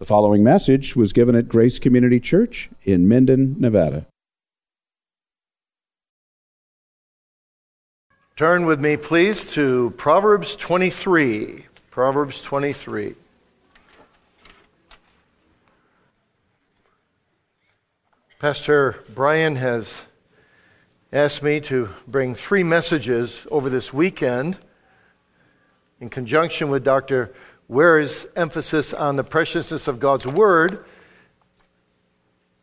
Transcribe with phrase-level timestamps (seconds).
[0.00, 4.06] The following message was given at Grace Community Church in Minden, Nevada.
[8.34, 11.66] Turn with me, please, to Proverbs 23.
[11.90, 13.14] Proverbs 23.
[18.38, 20.06] Pastor Brian has
[21.12, 24.56] asked me to bring three messages over this weekend
[26.00, 27.34] in conjunction with Dr.
[27.70, 30.84] Ware's emphasis on the preciousness of God's Word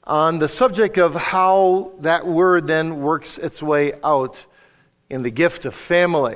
[0.04, 4.45] on the subject of how that Word then works its way out
[5.09, 6.36] in the gift of family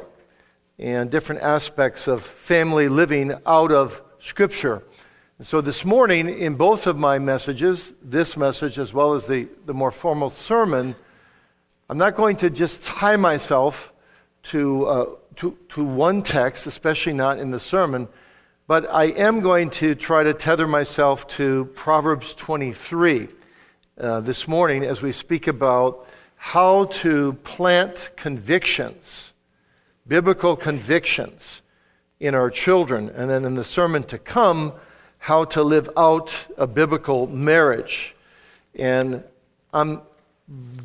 [0.80, 4.82] and different aspects of family living out of Scripture.
[5.38, 9.50] And so this morning, in both of my messages, this message as well as the,
[9.66, 10.96] the more formal sermon,
[11.90, 13.92] I'm not going to just tie myself
[14.44, 18.08] to, uh, to, to one text, especially not in the sermon,
[18.72, 23.28] but I am going to try to tether myself to Proverbs 23
[24.00, 29.34] uh, this morning as we speak about how to plant convictions,
[30.08, 31.62] biblical convictions
[32.22, 33.10] in our children.
[33.10, 34.72] And then in the sermon to come,
[35.18, 38.16] how to live out a biblical marriage.
[38.74, 39.22] And
[39.74, 40.02] I'm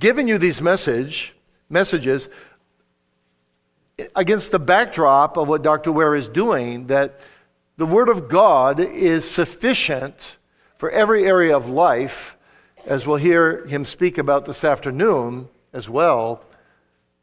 [0.00, 1.36] giving you these message,
[1.70, 2.28] messages
[4.16, 5.92] against the backdrop of what Dr.
[5.92, 7.20] Ware is doing, that
[7.76, 10.38] the Word of God is sufficient
[10.78, 12.36] for every area of life,
[12.86, 16.42] as we'll hear him speak about this afternoon as well.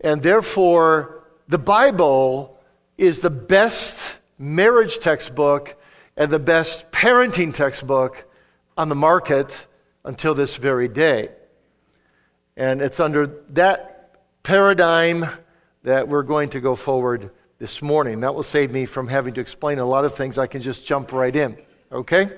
[0.02, 2.60] And therefore, the Bible
[2.98, 5.76] is the best marriage textbook
[6.16, 8.26] and the best parenting textbook
[8.78, 9.66] on the market
[10.04, 11.30] until this very day.
[12.56, 15.26] And it's under that paradigm
[15.84, 18.22] that we're going to go forward this morning.
[18.22, 20.38] That will save me from having to explain a lot of things.
[20.38, 21.58] I can just jump right in.
[21.92, 22.30] Okay?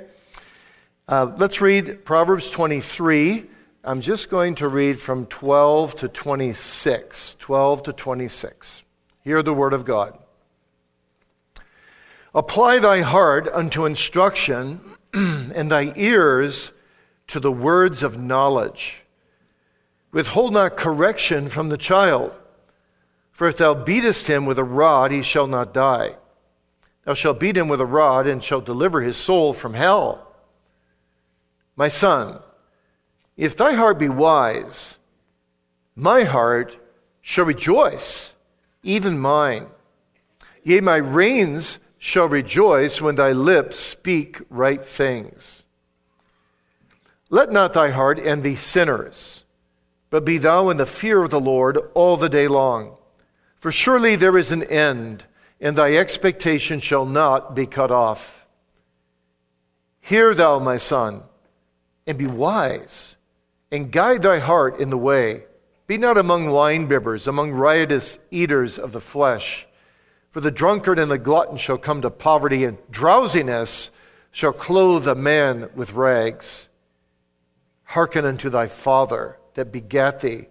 [1.08, 3.46] Uh, let's read Proverbs 23.
[3.84, 7.36] I'm just going to read from 12 to 26.
[7.36, 8.84] 12 to 26.
[9.22, 10.18] Hear the word of God.
[12.34, 14.82] Apply thy heart unto instruction,
[15.14, 16.74] and thy ears
[17.28, 19.06] to the words of knowledge.
[20.12, 22.36] Withhold not correction from the child,
[23.36, 26.16] for if thou beatest him with a rod, he shall not die.
[27.04, 30.34] Thou shalt beat him with a rod, and shalt deliver his soul from hell.
[31.76, 32.40] My son,
[33.36, 35.00] if thy heart be wise,
[35.98, 36.80] my heart
[37.20, 38.34] shall rejoice,
[38.84, 39.68] even mine.
[40.64, 45.66] Yea, my reins shall rejoice when thy lips speak right things.
[47.30, 49.44] Let not thy heart envy sinners,
[50.10, 52.96] but be thou in the fear of the Lord all the day long.
[53.60, 55.26] For surely there is an end,
[55.60, 58.46] and thy expectation shall not be cut off.
[60.02, 61.24] Hear thou, my son,
[62.06, 63.16] and be wise,
[63.72, 65.46] and guide thy heart in the way.
[65.88, 69.68] Be not among winebibbers, among riotous eaters of the flesh
[70.36, 73.90] for the drunkard and the glutton shall come to poverty, and drowsiness
[74.32, 76.68] shall clothe a man with rags.
[77.84, 80.48] Hearken unto thy father that begat thee,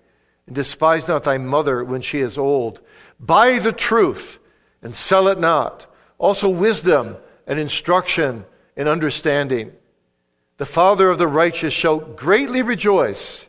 [0.47, 2.81] and despise not thy mother when she is old.
[3.25, 4.39] Buy the truth
[4.83, 5.87] and sell it not.
[6.19, 8.45] Also, wisdom and instruction
[8.77, 9.73] and understanding.
[10.57, 13.47] The father of the righteous shall greatly rejoice,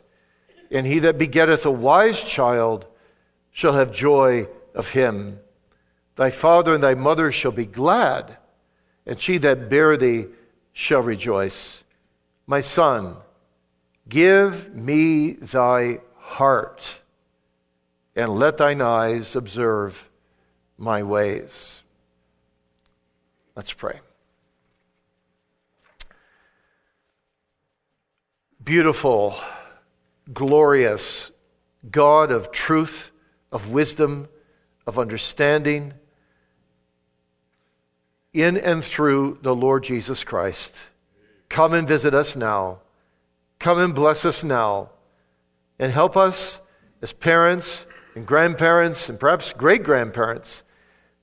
[0.70, 2.86] and he that begetteth a wise child
[3.50, 5.38] shall have joy of him.
[6.16, 8.38] Thy father and thy mother shall be glad,
[9.06, 10.26] and she that bare thee
[10.72, 11.84] shall rejoice.
[12.46, 13.16] My son,
[14.08, 17.00] give me thy heart,
[18.16, 20.10] and let thine eyes observe
[20.78, 21.82] my ways.
[23.54, 24.00] Let's pray.
[28.64, 29.36] Beautiful,
[30.32, 31.30] glorious
[31.90, 33.12] God of truth,
[33.52, 34.28] of wisdom,
[34.86, 35.92] of understanding
[38.32, 40.74] in and through the Lord Jesus Christ.
[41.48, 42.80] Come and visit us now.
[43.58, 44.90] Come and bless us now.
[45.78, 46.60] And help us
[47.00, 47.86] as parents
[48.16, 50.62] and grandparents and perhaps great grandparents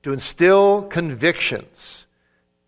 [0.03, 2.05] to instill convictions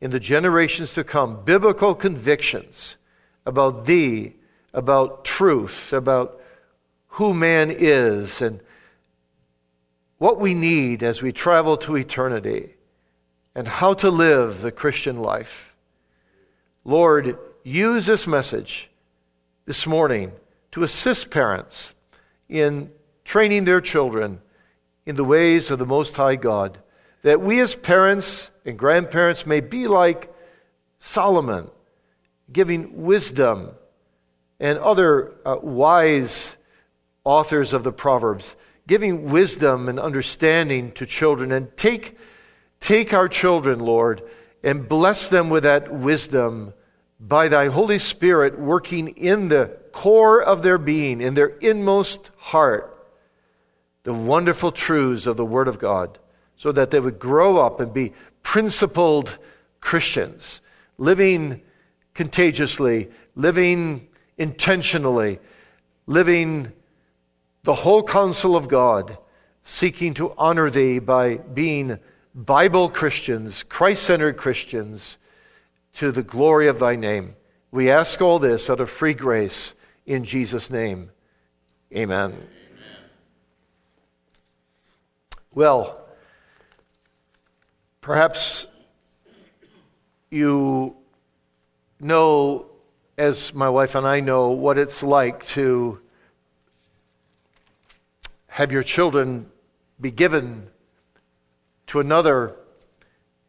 [0.01, 2.97] in the generations to come, biblical convictions
[3.45, 4.33] about Thee,
[4.73, 6.41] about truth, about
[7.07, 8.59] who man is, and
[10.17, 12.73] what we need as we travel to eternity
[13.53, 15.75] and how to live the Christian life.
[16.83, 18.89] Lord, use this message
[19.65, 20.31] this morning
[20.71, 21.93] to assist parents
[22.49, 22.91] in
[23.25, 24.39] training their children
[25.05, 26.77] in the ways of the Most High God,
[27.23, 30.33] that we as parents and grandparents may be like
[30.99, 31.69] Solomon
[32.51, 33.71] giving wisdom,
[34.59, 36.57] and other uh, wise
[37.23, 38.55] authors of the Proverbs,
[38.87, 41.51] giving wisdom and understanding to children.
[41.51, 42.17] And take,
[42.79, 44.21] take our children, Lord,
[44.63, 46.73] and bless them with that wisdom
[47.19, 52.94] by thy Holy Spirit working in the core of their being, in their inmost heart,
[54.05, 56.17] the wonderful truths of the Word of God,
[56.55, 59.37] so that they would grow up and be principled
[59.81, 60.61] Christians,
[60.97, 61.61] living
[62.13, 64.07] contagiously, living
[64.37, 65.39] intentionally,
[66.07, 66.71] living
[67.63, 69.17] the whole counsel of God,
[69.63, 71.99] seeking to honor thee by being
[72.35, 75.17] Bible Christians, Christ centered Christians,
[75.93, 77.35] to the glory of thy name.
[77.71, 79.73] We ask all this out of free grace
[80.05, 81.09] in Jesus' name.
[81.95, 82.31] Amen.
[82.31, 82.47] Amen.
[85.55, 85.97] Well,
[88.01, 88.67] perhaps
[90.29, 90.97] you
[91.97, 92.65] know,
[93.17, 96.01] as my wife and I know, what it's like to
[98.47, 99.49] have your children
[100.01, 100.67] be given
[101.87, 102.57] to another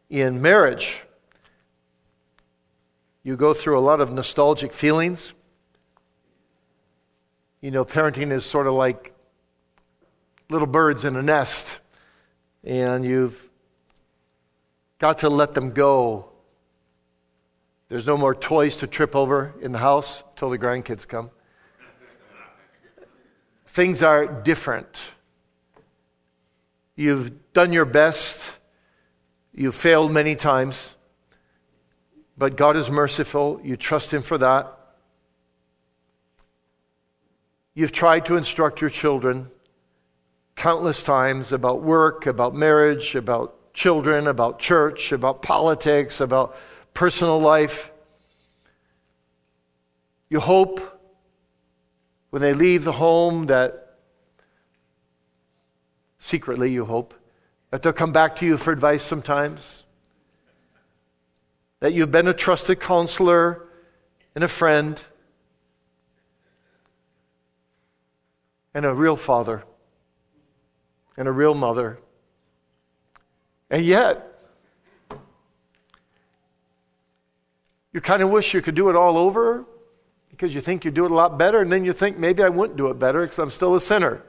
[0.09, 1.03] in marriage.
[3.21, 5.33] You go through a lot of nostalgic feelings.
[7.59, 9.13] You know, parenting is sort of like
[10.49, 11.81] little birds in a nest,
[12.63, 13.49] and you've
[14.99, 16.31] got to let them go
[17.89, 21.31] there's no more toys to trip over in the house until the grandkids come.
[23.67, 24.99] Things are different.
[26.95, 28.57] You've done your best.
[29.53, 30.95] You've failed many times.
[32.37, 33.61] But God is merciful.
[33.63, 34.73] You trust Him for that.
[37.73, 39.49] You've tried to instruct your children
[40.57, 46.57] countless times about work, about marriage, about children, about church, about politics, about
[46.95, 47.91] personal life.
[50.29, 50.81] You hope
[52.31, 53.99] when they leave the home that,
[56.17, 57.13] secretly, you hope,
[57.69, 59.85] that they'll come back to you for advice sometimes.
[61.81, 63.67] That you've been a trusted counselor
[64.33, 64.99] and a friend
[68.73, 69.63] and a real father
[71.17, 71.99] and a real mother.
[73.69, 74.37] And yet,
[77.97, 79.65] You kind of wish you could do it all over
[80.29, 82.49] because you think you do it a lot better, and then you think maybe I
[82.49, 84.21] wouldn't do it better because I'm still a sinner.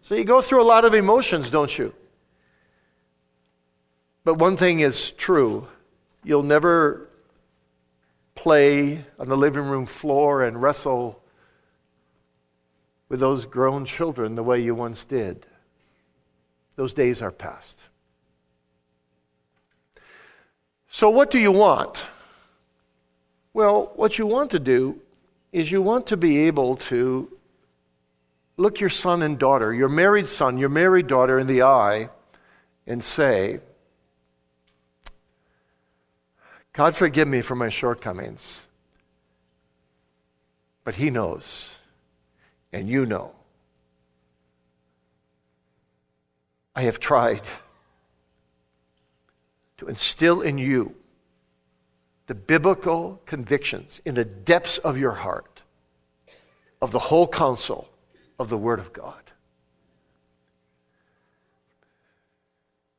[0.00, 1.94] So you go through a lot of emotions, don't you?
[4.24, 5.68] But one thing is true
[6.24, 7.08] you'll never
[8.34, 11.22] play on the living room floor and wrestle
[13.08, 15.46] with those grown children the way you once did.
[16.76, 17.78] Those days are past.
[20.88, 22.04] So, what do you want?
[23.54, 25.00] Well, what you want to do
[25.52, 27.30] is you want to be able to
[28.56, 32.08] look your son and daughter, your married son, your married daughter in the eye
[32.86, 33.60] and say,
[36.72, 38.64] God, forgive me for my shortcomings.
[40.84, 41.76] But He knows,
[42.72, 43.32] and you know.
[46.74, 47.42] I have tried
[49.78, 50.94] to instill in you
[52.26, 55.62] the biblical convictions in the depths of your heart
[56.80, 57.88] of the whole counsel
[58.38, 59.22] of the Word of God.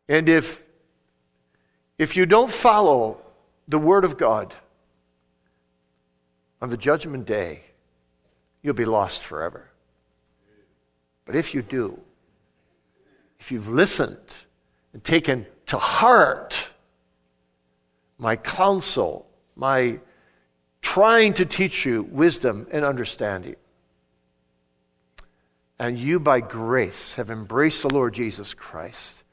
[0.07, 0.63] And if,
[1.97, 3.17] if you don't follow
[3.67, 4.53] the Word of God
[6.61, 7.63] on the judgment day,
[8.61, 9.69] you'll be lost forever.
[11.25, 11.99] But if you do,
[13.43, 14.33] if you've listened
[14.93, 16.69] and taken to heart
[18.17, 19.99] my counsel, my
[20.81, 23.57] trying to teach you wisdom and understanding.
[25.77, 29.25] And you, by grace, have embraced the Lord Jesus Christ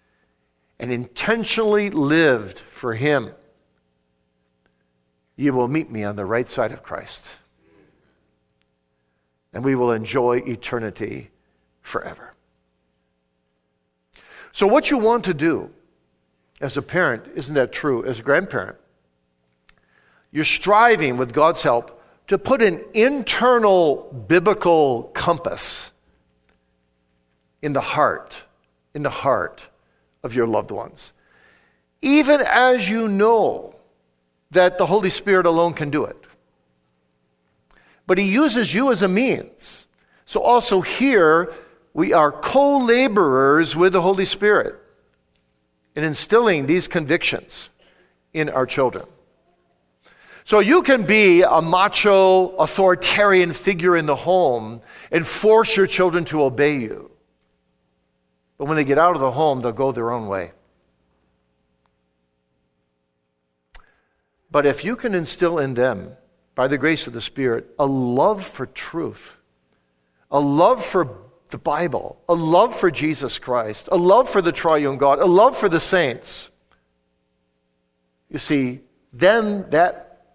[0.81, 3.31] and intentionally lived for Him.
[5.37, 7.29] You will meet me on the right side of Christ.
[9.53, 11.31] And we will enjoy eternity
[11.81, 12.30] forever.
[14.53, 15.71] So, what you want to do
[16.61, 18.05] as a parent, isn't that true?
[18.05, 18.77] As a grandparent,
[20.33, 25.93] you're striving with God's help to put an internal biblical compass
[27.63, 28.45] in the heart,
[28.95, 29.69] in the heart
[30.23, 31.13] of your loved ones.
[32.03, 33.75] Even as you know
[34.51, 36.17] that the Holy Spirit alone can do it.
[38.07, 39.87] But He uses you as a means.
[40.25, 41.53] So also here,
[41.93, 44.77] we are co laborers with the Holy Spirit
[45.95, 47.71] in instilling these convictions
[48.33, 49.07] in our children.
[50.45, 54.81] So you can be a macho, authoritarian figure in the home
[55.11, 57.11] and force your children to obey you.
[58.59, 60.53] But when they get out of the home, they'll go their own way.
[64.51, 66.17] But if you can instill in them,
[66.55, 69.37] by the grace of the Spirit, a love for truth,
[70.31, 71.09] a love for
[71.51, 75.57] the Bible, a love for Jesus Christ, a love for the triune God, a love
[75.57, 76.51] for the saints,
[78.31, 78.81] you see,
[79.13, 80.27] then that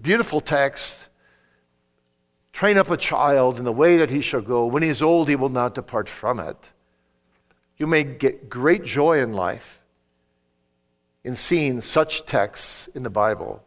[0.00, 1.08] beautiful text
[2.52, 4.66] train up a child in the way that he shall go.
[4.66, 6.56] When he is old, he will not depart from it.
[7.76, 9.80] You may get great joy in life
[11.24, 13.62] in seeing such texts in the Bible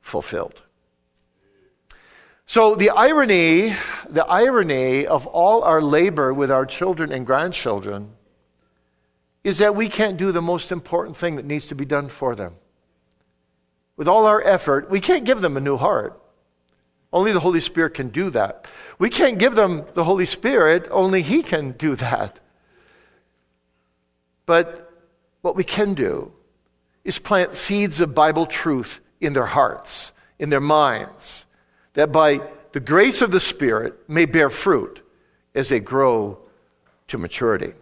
[0.00, 0.62] fulfilled.
[2.52, 3.74] So the irony,
[4.10, 8.10] the irony of all our labor with our children and grandchildren
[9.42, 12.34] is that we can't do the most important thing that needs to be done for
[12.34, 12.56] them.
[13.96, 16.20] With all our effort, we can't give them a new heart.
[17.10, 18.66] Only the Holy Spirit can do that.
[18.98, 22.38] We can't give them the Holy Spirit, only He can do that.
[24.44, 24.92] But
[25.40, 26.34] what we can do
[27.02, 31.46] is plant seeds of Bible truth in their hearts, in their minds,
[31.94, 32.40] that by
[32.72, 35.02] the grace of the Spirit may bear fruit
[35.54, 36.38] as they grow
[37.08, 37.74] to maturity.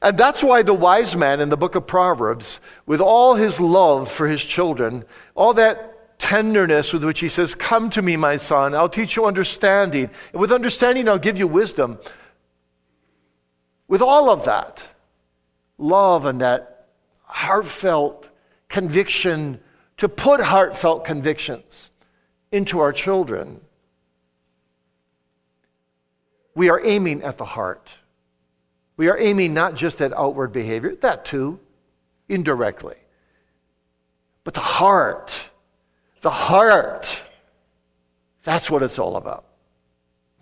[0.00, 4.10] And that's why the wise man in the book of Proverbs, with all his love
[4.10, 5.04] for his children,
[5.34, 9.24] all that tenderness with which he says, Come to me, my son, I'll teach you
[9.24, 10.10] understanding.
[10.32, 11.98] And with understanding, I'll give you wisdom.
[13.88, 14.86] With all of that,
[15.78, 16.88] love and that
[17.22, 18.28] heartfelt
[18.68, 19.60] conviction
[19.96, 21.90] to put heartfelt convictions
[22.50, 23.60] into our children,
[26.54, 27.94] we are aiming at the heart.
[28.96, 31.60] We are aiming not just at outward behavior, that too,
[32.28, 32.96] indirectly.
[34.44, 35.50] But the heart,
[36.20, 37.24] the heart,
[38.42, 39.44] that's what it's all about.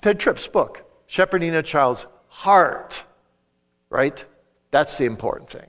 [0.00, 3.04] Tedd Tripp's book, Shepherding a Child's Heart,
[3.90, 4.25] right?
[4.70, 5.66] That's the important thing.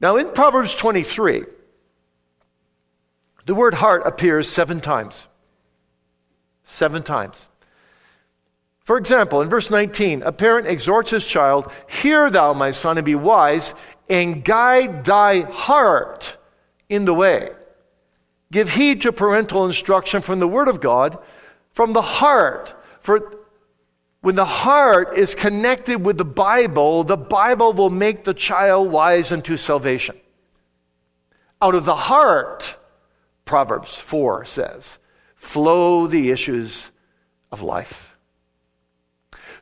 [0.00, 1.44] Now, in Proverbs 23,
[3.48, 5.26] the word heart appears seven times.
[6.64, 7.48] Seven times.
[8.84, 13.06] For example, in verse 19, a parent exhorts his child, Hear thou, my son, and
[13.06, 13.72] be wise,
[14.06, 16.36] and guide thy heart
[16.90, 17.52] in the way.
[18.52, 21.16] Give heed to parental instruction from the Word of God,
[21.72, 22.74] from the heart.
[23.00, 23.32] For
[24.20, 29.32] when the heart is connected with the Bible, the Bible will make the child wise
[29.32, 30.16] unto salvation.
[31.62, 32.77] Out of the heart,
[33.48, 34.98] Proverbs 4 says,
[35.34, 36.90] flow the issues
[37.50, 38.14] of life.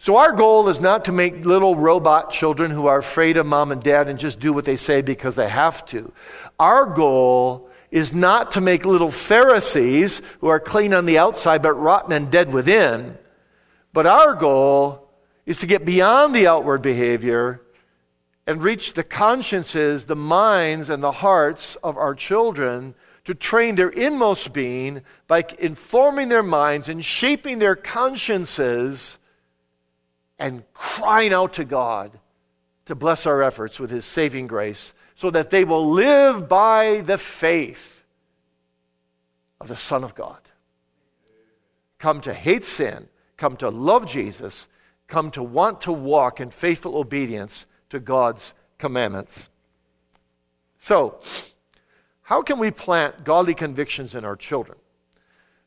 [0.00, 3.70] So, our goal is not to make little robot children who are afraid of mom
[3.70, 6.12] and dad and just do what they say because they have to.
[6.58, 11.74] Our goal is not to make little Pharisees who are clean on the outside but
[11.74, 13.16] rotten and dead within.
[13.92, 15.08] But our goal
[15.46, 17.62] is to get beyond the outward behavior
[18.48, 23.88] and reach the consciences, the minds, and the hearts of our children to train their
[23.88, 29.18] inmost being by informing their minds and shaping their consciences
[30.38, 32.20] and crying out to God
[32.84, 37.18] to bless our efforts with His saving grace so that they will live by the
[37.18, 38.04] faith
[39.60, 40.40] of the Son of God.
[41.98, 44.68] Come to hate sin, come to love Jesus,
[45.08, 49.48] come to want to walk in faithful obedience to God's commandments.
[50.78, 51.18] So,
[52.26, 54.76] how can we plant godly convictions in our children?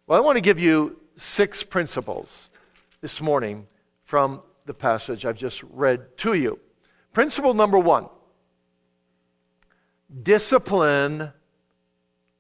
[0.06, 2.50] Well, I want to give you six principles
[3.00, 3.66] this morning
[4.04, 6.60] from the passage I've just read to you.
[7.14, 8.10] Principle number one
[10.22, 11.32] discipline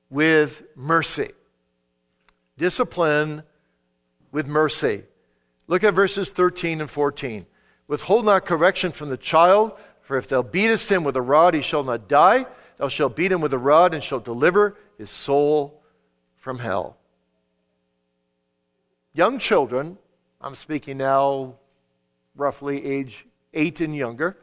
[0.09, 1.31] with mercy.
[2.57, 3.43] Discipline
[4.33, 5.03] with mercy.
[5.67, 7.45] Look at verses 13 and 14.
[7.87, 11.61] Withhold not correction from the child, for if thou beatest him with a rod, he
[11.61, 12.45] shall not die.
[12.79, 15.83] Thou shalt beat him with a rod, and shalt deliver his soul
[16.37, 16.95] from hell.
[19.13, 19.97] Young children,
[20.39, 21.55] I'm speaking now
[22.35, 24.37] roughly age eight and younger,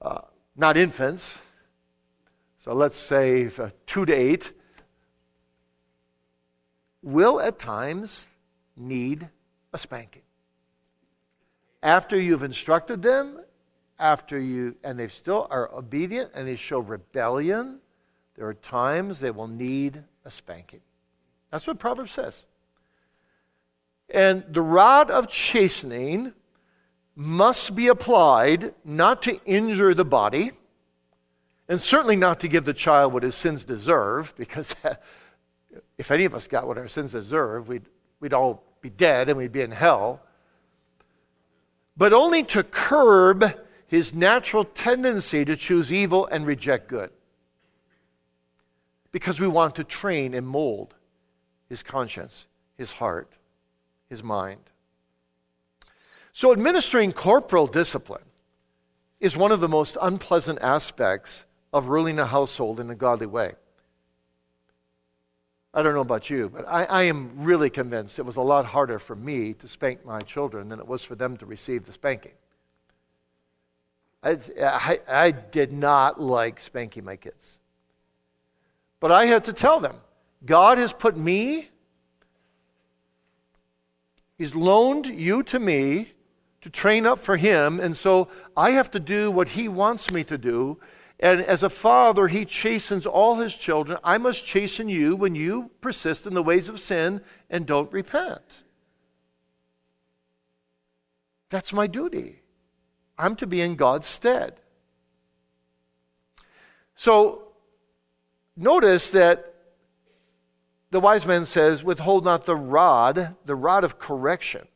[0.00, 0.22] uh,
[0.56, 1.40] not infants.
[2.58, 3.48] So let's say
[3.86, 4.50] two to eight,
[7.02, 8.26] will at times
[8.76, 9.28] need
[9.72, 10.22] a spanking.
[11.84, 13.41] After you've instructed them,
[13.98, 17.78] after you, and they still are obedient and they show rebellion,
[18.36, 20.80] there are times they will need a spanking.
[21.50, 22.46] That's what Proverbs says.
[24.08, 26.32] And the rod of chastening
[27.14, 30.52] must be applied not to injure the body,
[31.68, 34.74] And certainly not to give the child what his sins deserve, because
[35.98, 37.84] if any of us got what our sins deserve, we'd,
[38.20, 40.20] we'd all be dead and we'd be in hell.
[41.96, 43.54] But only to curb
[43.92, 47.10] his natural tendency to choose evil and reject good.
[49.10, 50.94] Because we want to train and mold
[51.68, 52.46] his conscience,
[52.78, 53.36] his heart,
[54.08, 54.70] his mind.
[56.32, 58.24] So, administering corporal discipline
[59.20, 63.56] is one of the most unpleasant aspects of ruling a household in a godly way.
[65.74, 68.64] I don't know about you, but I, I, am really convinced it was a lot
[68.64, 71.92] harder for me to spank my children than it was for them to receive the
[71.92, 72.32] spanking.
[74.22, 77.58] I, I, did not like spanking my kids.
[79.00, 79.96] But I had to tell them
[80.44, 81.70] God has put me,
[84.38, 86.12] He's loaned you to me
[86.60, 90.22] to train up for Him, and so I have to do what He wants me
[90.24, 90.78] to do.
[91.18, 93.98] And as a father, He chastens all His children.
[94.04, 98.62] I must chasten you when you persist in the ways of sin and don't repent.
[101.50, 102.41] That's my duty.
[103.22, 104.54] I'm to be in God's stead.
[106.96, 107.52] So
[108.56, 109.54] notice that
[110.90, 114.66] the wise man says, Withhold not the rod, the rod of correction.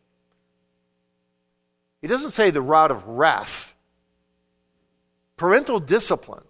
[2.00, 3.74] He doesn't say the rod of wrath.
[5.36, 6.44] Parental discipline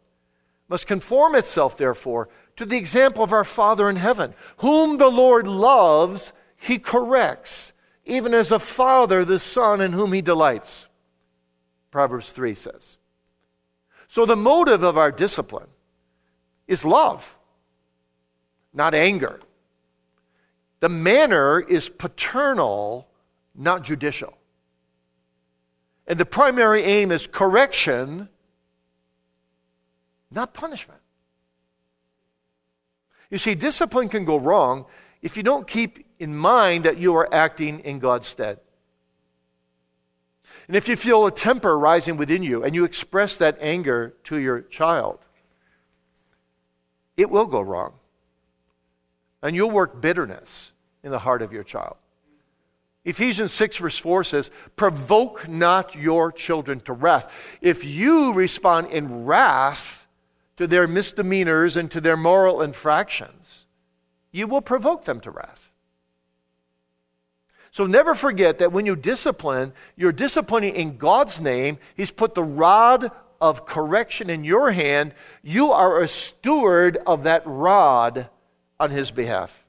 [0.69, 4.35] must conform itself, therefore, to the example of our Father in heaven.
[4.59, 7.73] Whom the Lord loves, he corrects,
[8.05, 10.89] even as a father the son in whom he delights.
[11.97, 12.99] Proverbs 3 says.
[14.07, 15.69] So the motive of our discipline
[16.69, 17.39] is love,
[18.75, 19.41] not anger.
[20.81, 23.09] The manner is paternal,
[23.55, 24.37] not judicial.
[26.07, 28.29] And the primary aim is correction,
[30.31, 31.01] not punishment.
[33.31, 34.85] You see, discipline can go wrong
[35.23, 38.61] if you don't keep in mind that you are acting in God's stead.
[40.67, 44.39] And if you feel a temper rising within you and you express that anger to
[44.39, 45.21] your child,
[47.17, 47.95] it will go wrong.
[49.43, 50.73] And you'll work bitterness
[51.05, 51.97] in the heart of your child.
[53.05, 57.33] Ephesians 6, verse 4 says, Provoke not your children to wrath.
[57.61, 60.09] If you respond in wrath
[60.57, 63.67] to their misdemeanors and to their moral infractions,
[64.33, 65.66] you will provoke them to wrath.
[67.77, 71.77] So never forget that when you discipline, you're disciplining in God's name.
[71.95, 75.13] He's put the rod of correction in your hand.
[75.43, 78.31] You are a steward of that rod
[78.81, 79.67] on His behalf.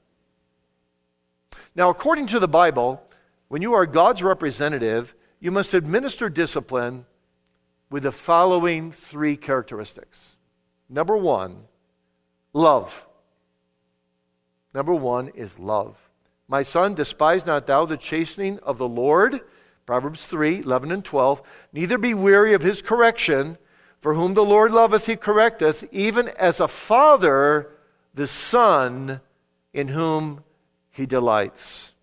[1.74, 3.02] Now, according to the Bible,
[3.48, 7.04] when you are God's representative, you must administer discipline
[7.90, 10.34] with the following three characteristics.
[10.88, 11.64] Number one,
[12.54, 13.06] love.
[14.72, 16.07] Number one is love.
[16.48, 19.42] My son, despise not thou the chastening of the Lord.
[19.84, 21.42] Proverbs 3 11 and 12.
[21.72, 23.58] Neither be weary of his correction,
[24.00, 27.70] for whom the Lord loveth, he correcteth, even as a father
[28.14, 29.20] the son
[29.72, 30.42] in whom
[30.90, 31.94] he delights.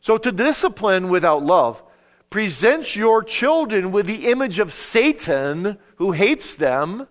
[0.00, 1.82] So to discipline without love
[2.30, 7.06] presents your children with the image of Satan who hates them,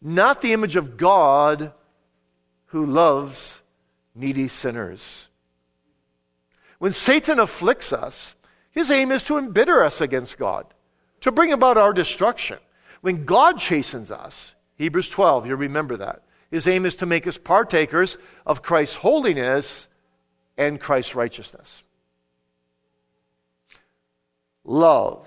[0.00, 1.72] not the image of God
[2.66, 3.60] who loves
[4.18, 5.28] needy sinners.
[6.78, 8.34] When Satan afflicts us,
[8.70, 10.66] his aim is to embitter us against God,
[11.20, 12.58] to bring about our destruction.
[13.00, 16.22] When God chastens us, Hebrews 12, you remember that.
[16.50, 19.88] His aim is to make us partakers of Christ's holiness
[20.56, 21.82] and Christ's righteousness.
[24.64, 25.26] Love.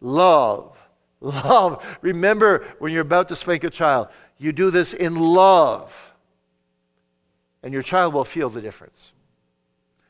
[0.00, 0.76] Love.
[1.20, 1.84] Love.
[2.00, 6.11] Remember when you're about to spank a child, you do this in love
[7.62, 9.12] and your child will feel the difference.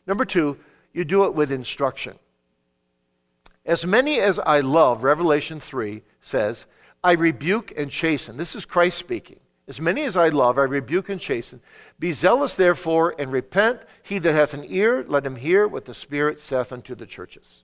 [0.07, 0.59] Number two,
[0.93, 2.19] you do it with instruction.
[3.65, 6.67] As many as I love, Revelation 3 says,
[7.05, 8.37] I rebuke and chasten.
[8.37, 9.39] This is Christ speaking.
[9.69, 11.61] As many as I love, I rebuke and chasten.
[11.99, 13.83] Be zealous, therefore, and repent.
[14.03, 17.63] He that hath an ear, let him hear what the Spirit saith unto the churches.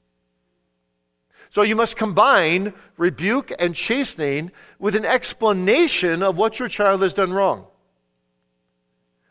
[1.50, 7.14] So you must combine rebuke and chastening with an explanation of what your child has
[7.14, 7.66] done wrong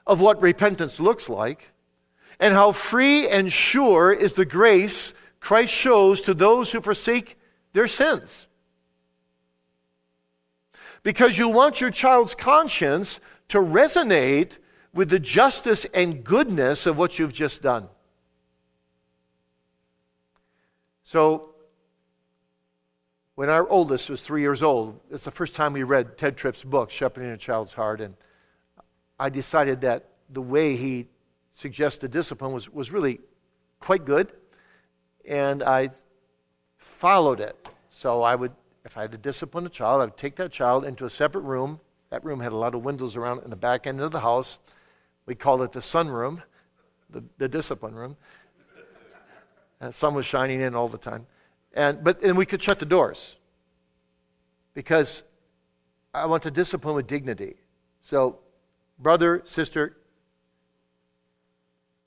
[0.07, 1.69] of what repentance looks like
[2.39, 7.37] and how free and sure is the grace Christ shows to those who forsake
[7.73, 8.47] their sins.
[11.03, 14.57] Because you want your child's conscience to resonate
[14.93, 17.87] with the justice and goodness of what you've just done.
[21.03, 21.51] So,
[23.35, 26.63] when our oldest was three years old, it's the first time we read Tedd Tripp's
[26.63, 28.15] book, Shepherding a Child's Heart, and
[29.19, 31.07] I decided that the way he
[31.51, 33.19] suggested discipline was, was really
[33.79, 34.31] quite good,
[35.25, 35.89] and I
[36.77, 37.69] followed it.
[37.89, 38.51] So I would,
[38.85, 41.41] if I had to discipline a child, I would take that child into a separate
[41.41, 41.79] room.
[42.09, 44.19] That room had a lot of windows around it in the back end of the
[44.19, 44.59] house.
[45.25, 46.41] We called it the sun room,
[47.09, 48.17] the, the discipline room.
[49.79, 51.27] And the sun was shining in all the time.
[51.73, 53.35] And, but and we could shut the doors
[54.73, 55.21] because
[56.15, 57.57] I want to discipline with dignity.
[58.01, 58.39] So,
[58.99, 59.97] brother, sister,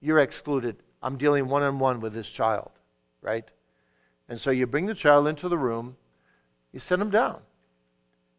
[0.00, 0.76] you're excluded.
[1.02, 2.70] I'm dealing one on one with this child,
[3.22, 3.48] right?
[4.28, 5.96] And so you bring the child into the room,
[6.72, 7.40] you set him down.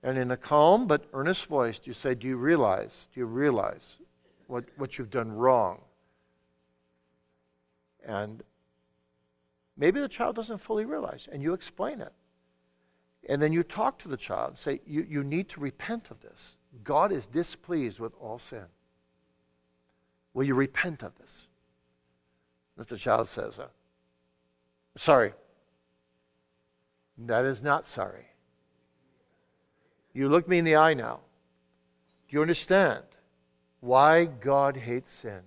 [0.04, 3.98] And in a calm but earnest voice, you say, Do you realize, do you realize
[4.48, 5.82] what, what you've done wrong?
[8.04, 8.44] And
[9.82, 12.14] Maybe the child doesn't fully realize, and you explain it.
[13.28, 16.22] And then you talk to the child and say, you, you need to repent of
[16.22, 16.56] this.
[16.84, 18.66] God is displeased with all sin.
[20.34, 21.48] Will you repent of this?
[22.80, 23.68] If the child says, uh,
[24.96, 25.34] Sorry,
[27.18, 28.26] that is not sorry.
[30.14, 31.22] You look me in the eye now.
[32.28, 33.04] Do you understand
[33.80, 35.42] why God hates sin?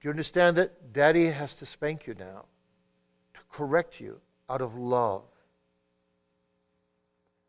[0.00, 2.46] Do you understand that daddy has to spank you now?
[3.34, 5.22] To correct you out of love.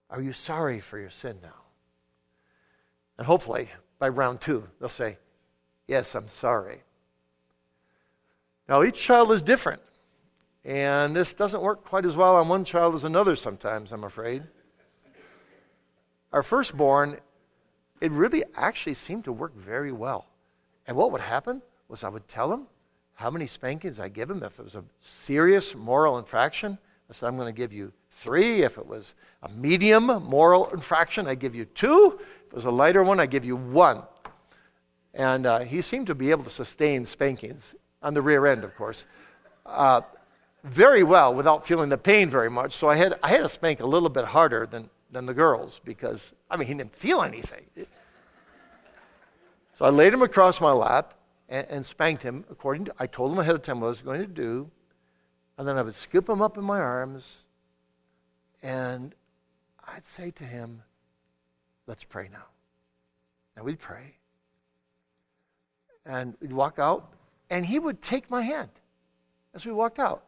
[0.10, 1.65] Are you sorry for your sin now?
[3.18, 5.18] And hopefully, by round two, they'll say,
[5.88, 6.82] Yes, I'm sorry.
[8.68, 9.82] Now, each child is different.
[10.64, 14.44] And this doesn't work quite as well on one child as another sometimes, I'm afraid.
[16.34, 17.20] Our firstborn,
[18.02, 20.26] it really actually seemed to work very well.
[20.88, 22.66] And what would happen was I would tell him,
[23.16, 24.44] how many spankings I give him.
[24.44, 26.78] If it was a serious moral infraction,
[27.10, 28.64] I said, I'm going to give you three.
[28.64, 32.20] If it was a medium moral infraction, I give you two.
[32.56, 34.04] Was a lighter one, I give you one.
[35.14, 38.74] And uh, he seemed to be able to sustain spankings on the rear end, of
[38.78, 39.04] course,
[39.66, 40.02] uh,
[40.64, 42.72] very well without feeling the pain very much.
[42.72, 45.82] So I had, I had to spank a little bit harder than, than the girls
[45.84, 47.66] because, I mean, he didn't feel anything.
[49.74, 51.14] So I laid him across my lap
[51.50, 54.02] and, and spanked him according to, I told him ahead of time what I was
[54.02, 54.72] going to do.
[55.58, 57.44] And then I would scoop him up in my arms
[58.64, 59.14] and
[59.86, 60.84] I'd say to him,
[61.88, 62.46] Let's pray now.
[63.56, 64.16] And we'd pray.
[66.06, 67.12] And we'd walk out,
[67.50, 68.70] and he would take my hand
[69.54, 70.24] as we walked out,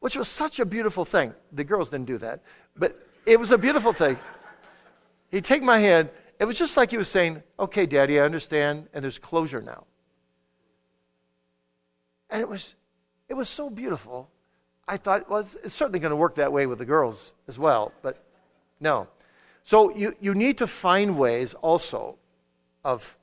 [0.00, 1.34] which was such a beautiful thing.
[1.52, 2.42] The girls didn't do that,
[2.76, 4.18] but it was a beautiful thing.
[5.30, 6.10] He'd take my hand.
[6.38, 9.84] It was just like he was saying, Okay, Daddy, I understand, and there's closure now.
[12.28, 12.74] And it was,
[13.28, 14.30] it was so beautiful.
[14.86, 17.58] I thought, well, it's, it's certainly going to work that way with the girls as
[17.58, 18.24] well, but
[18.80, 19.08] no.
[19.64, 22.16] So you, you need to find ways also
[22.84, 23.16] of,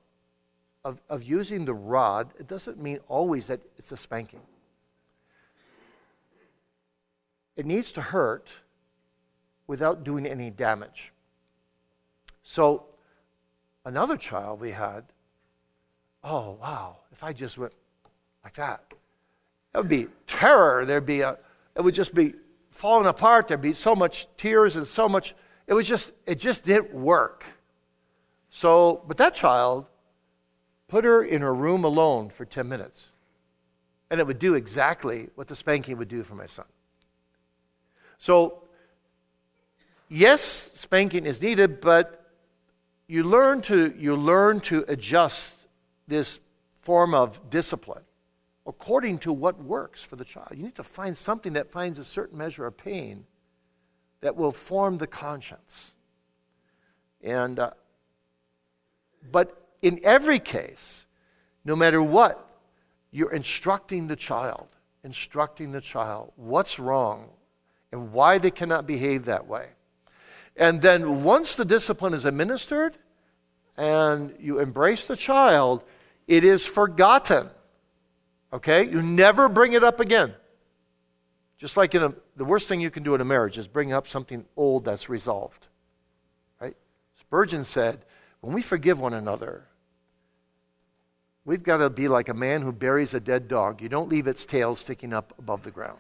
[0.85, 2.33] of, of using the rod.
[2.39, 4.41] It doesn't mean always that it's a spanking.
[7.55, 8.51] It needs to hurt
[9.65, 11.11] without doing any damage.
[12.43, 12.85] So,
[13.83, 15.03] another child we had,
[16.23, 17.73] oh, wow, if I just went
[18.43, 18.93] like that.
[19.73, 20.85] It would be terror.
[20.85, 21.37] There'd be a,
[21.75, 22.33] it would just be
[22.71, 23.49] falling apart.
[23.49, 25.35] There'd be so much tears and so much.
[25.67, 27.45] It was just, it just didn't work.
[28.49, 29.85] So, but that child
[30.87, 33.09] put her in her room alone for 10 minutes.
[34.09, 36.65] And it would do exactly what the spanking would do for my son.
[38.17, 38.63] So,
[40.07, 42.31] yes, spanking is needed, but
[43.07, 45.55] you learn to, you learn to adjust
[46.07, 46.39] this
[46.81, 48.03] form of discipline
[48.65, 50.49] according to what works for the child.
[50.51, 53.25] You need to find something that finds a certain measure of pain
[54.21, 55.93] that will form the conscience.
[57.21, 57.71] And, uh,
[59.31, 61.05] but in every case,
[61.65, 62.43] no matter what,
[63.11, 64.67] you're instructing the child,
[65.03, 67.29] instructing the child what's wrong
[67.91, 69.67] and why they cannot behave that way.
[70.55, 72.97] And then once the discipline is administered
[73.77, 75.83] and you embrace the child,
[76.27, 77.49] it is forgotten.
[78.51, 78.89] Okay?
[78.89, 80.33] You never bring it up again.
[81.57, 83.91] Just like in a, the worst thing you can do in a marriage is bring
[83.91, 85.67] up something old that's resolved.
[86.61, 86.75] Right?
[87.19, 88.05] Spurgeon said,
[88.41, 89.65] when we forgive one another,
[91.45, 93.81] we've got to be like a man who buries a dead dog.
[93.81, 95.97] You don't leave its tail sticking up above the ground.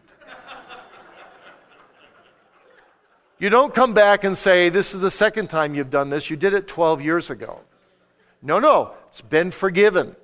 [3.39, 6.29] you don't come back and say, This is the second time you've done this.
[6.29, 7.61] You did it 12 years ago.
[8.43, 10.15] No, no, it's been forgiven.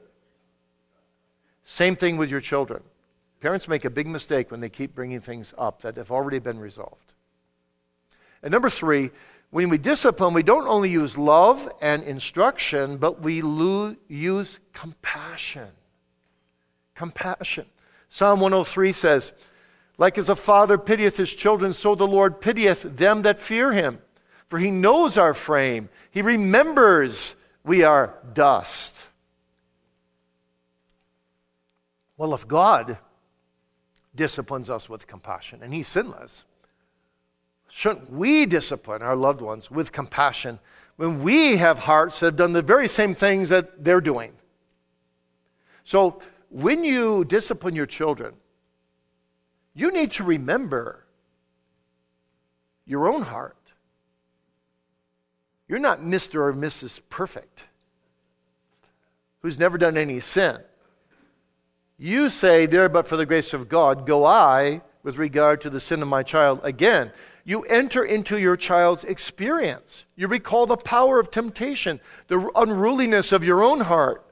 [1.63, 2.83] Same thing with your children.
[3.43, 6.61] Parents make a big mistake when they keep bringing things up that have already been
[6.61, 7.11] resolved.
[8.41, 9.11] And number three,
[9.49, 15.67] when we discipline, we don't only use love and instruction, but we lo- use compassion.
[16.95, 17.65] Compassion.
[18.09, 19.33] Psalm 103 says,
[19.97, 23.99] Like as a father pitieth his children, so the Lord pitieth them that fear him.
[24.47, 28.97] For he knows our frame, he remembers we are dust.
[32.15, 32.99] Well, if God
[34.15, 36.43] disciplines us with compassion, and he's sinless,
[37.67, 40.59] shouldn't we discipline our loved ones with compassion
[40.95, 44.33] when we have hearts that have done the very same things that they're doing?
[45.83, 48.35] So, when you discipline your children,
[49.73, 51.05] you need to remember
[52.85, 53.57] your own heart.
[55.67, 56.35] You're not Mr.
[56.35, 57.01] or Mrs.
[57.09, 57.63] Perfect
[59.43, 60.57] who's never done any sin.
[61.97, 65.79] You say, There, but for the grace of God, go I with regard to the
[65.79, 67.11] sin of my child again.
[67.45, 70.05] You enter into your child's experience.
[70.15, 74.25] You recall the power of temptation, the unruliness of your own heart.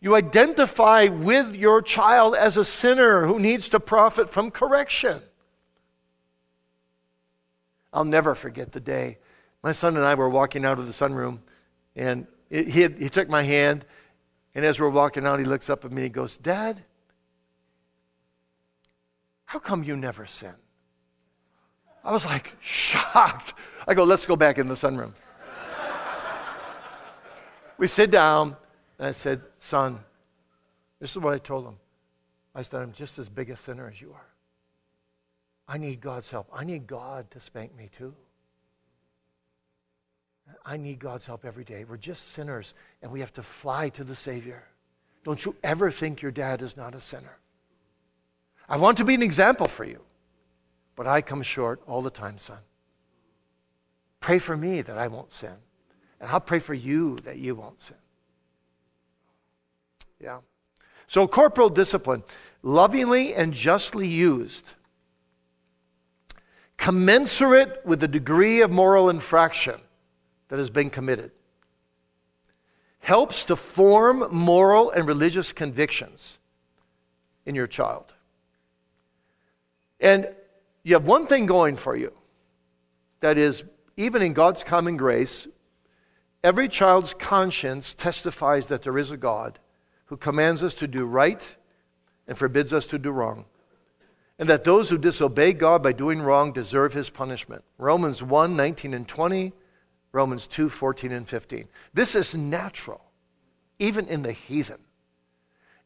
[0.00, 5.22] You identify with your child as a sinner who needs to profit from correction.
[7.92, 9.18] I'll never forget the day
[9.66, 11.40] my son and I were walking out of the sunroom,
[11.96, 13.84] and he, had, he took my hand,
[14.56, 16.82] and as we're walking out, he looks up at me and goes, Dad,
[19.44, 20.54] how come you never sin?
[22.02, 23.52] I was like shocked.
[23.86, 25.12] I go, let's go back in the sunroom.
[27.76, 28.56] we sit down,
[28.98, 30.00] and I said, Son,
[31.00, 31.76] this is what I told him.
[32.54, 34.26] I said, I'm just as big a sinner as you are.
[35.68, 36.48] I need God's help.
[36.50, 38.14] I need God to spank me too.
[40.68, 41.84] I need God's help every day.
[41.84, 44.64] We're just sinners, and we have to fly to the Savior.
[45.22, 47.38] Don't you ever think your dad is not a sinner.
[48.68, 50.00] I want to be an example for you,
[50.96, 52.58] but I come short all the time, son.
[54.18, 55.54] Pray for me that I won't sin,
[56.20, 57.96] and I'll pray for you that you won't sin.
[60.20, 60.40] Yeah.
[61.06, 62.24] So, corporal discipline,
[62.62, 64.72] lovingly and justly used,
[66.76, 69.80] commensurate with the degree of moral infraction
[70.48, 71.30] that has been committed.
[73.00, 76.38] Helps to form moral and religious convictions
[77.44, 78.12] in your child.
[80.00, 80.28] And
[80.82, 82.12] you have one thing going for you
[83.20, 83.64] that is,
[83.96, 85.48] even in God's common grace,
[86.44, 89.58] every child's conscience testifies that there is a God
[90.06, 91.56] who commands us to do right
[92.28, 93.46] and forbids us to do wrong.
[94.38, 97.64] And that those who disobey God by doing wrong deserve his punishment.
[97.78, 99.52] Romans 1 19 and 20
[100.16, 101.68] Romans 2 14 and 15.
[101.92, 103.04] This is natural,
[103.78, 104.78] even in the heathen.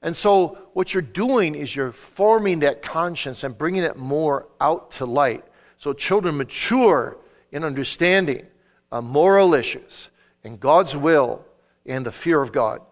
[0.03, 4.93] And so, what you're doing is you're forming that conscience and bringing it more out
[4.93, 5.45] to light.
[5.79, 7.19] So, children mature
[7.51, 8.47] in understanding
[8.93, 10.11] uh, moral issues
[10.45, 11.45] and God's will
[11.85, 12.83] and the fear of God.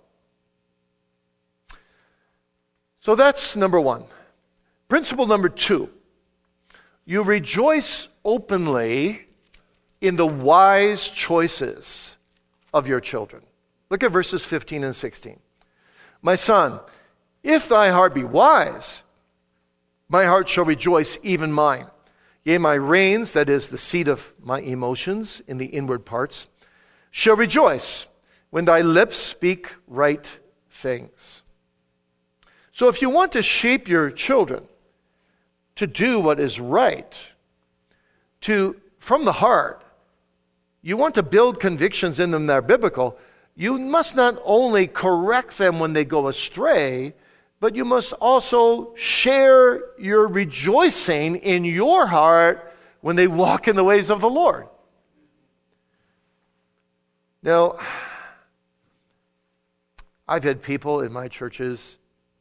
[2.98, 4.04] So, that's number one.
[4.88, 5.88] Principle number two
[7.04, 9.27] you rejoice openly
[10.00, 12.16] in the wise choices
[12.72, 13.42] of your children.
[13.90, 15.40] Look at verses 15 and 16.
[16.22, 16.80] My son,
[17.42, 19.02] if thy heart be wise,
[20.08, 21.86] my heart shall rejoice, even mine.
[22.44, 26.46] Yea, my reins, that is the seat of my emotions in the inward parts,
[27.10, 28.06] shall rejoice
[28.50, 30.26] when thy lips speak right
[30.70, 31.42] things.
[32.72, 34.64] So, if you want to shape your children
[35.76, 37.20] to do what is right,
[38.42, 39.82] to from the heart,
[40.82, 43.18] you want to build convictions in them that are biblical,
[43.54, 47.14] you must not only correct them when they go astray,
[47.60, 53.84] but you must also share your rejoicing in your heart when they walk in the
[53.84, 54.68] ways of the Lord.
[57.42, 57.78] Now,
[60.26, 61.98] I've had people in my churches,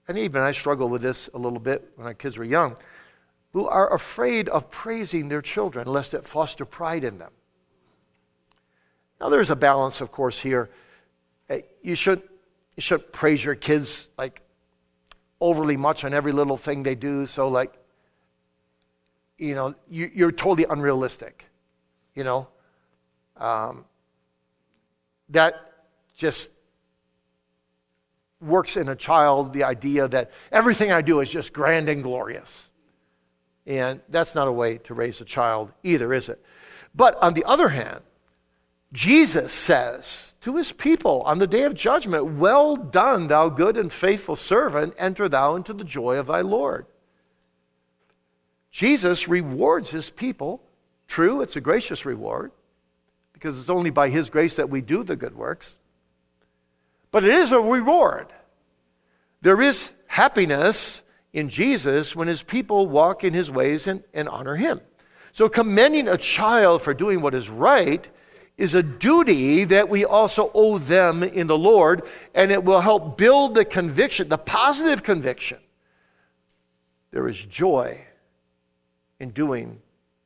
[0.08, 2.78] and even I struggle with this a little bit when my kids were young,
[3.54, 7.32] who are afraid of praising their children lest it foster pride in them.
[9.20, 10.70] Now, there's a balance, of course, here.
[11.50, 12.22] Uh, you should
[12.76, 14.42] you shouldn't praise your kids like
[15.42, 17.26] overly much on every little thing they do.
[17.26, 17.74] So, like,
[19.38, 21.46] you know, you, you're totally unrealistic.
[22.14, 22.48] You know,
[23.38, 23.86] um,
[25.30, 25.56] that
[26.16, 26.52] just
[28.40, 32.70] works in a child the idea that everything I do is just grand and glorious.
[33.66, 36.44] And that's not a way to raise a child either, is it?
[36.96, 38.02] But on the other hand,
[38.94, 43.92] Jesus says to his people on the day of judgment, Well done, thou good and
[43.92, 46.86] faithful servant, enter thou into the joy of thy Lord.
[48.72, 50.62] Jesus rewards his people
[51.08, 52.52] True, it's a gracious reward
[53.34, 55.78] because it's only by His grace that we do the good works.
[57.12, 58.28] But it is a reward.
[59.42, 64.56] There is happiness in Jesus when His people walk in His ways and, and honor
[64.56, 64.82] Him.
[65.32, 68.08] So, commending a child for doing what is right
[68.58, 72.02] is a duty that we also owe them in the Lord,
[72.34, 75.60] and it will help build the conviction, the positive conviction.
[77.12, 78.04] There is joy
[79.20, 79.80] in doing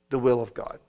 [0.10, 0.80] the will of God.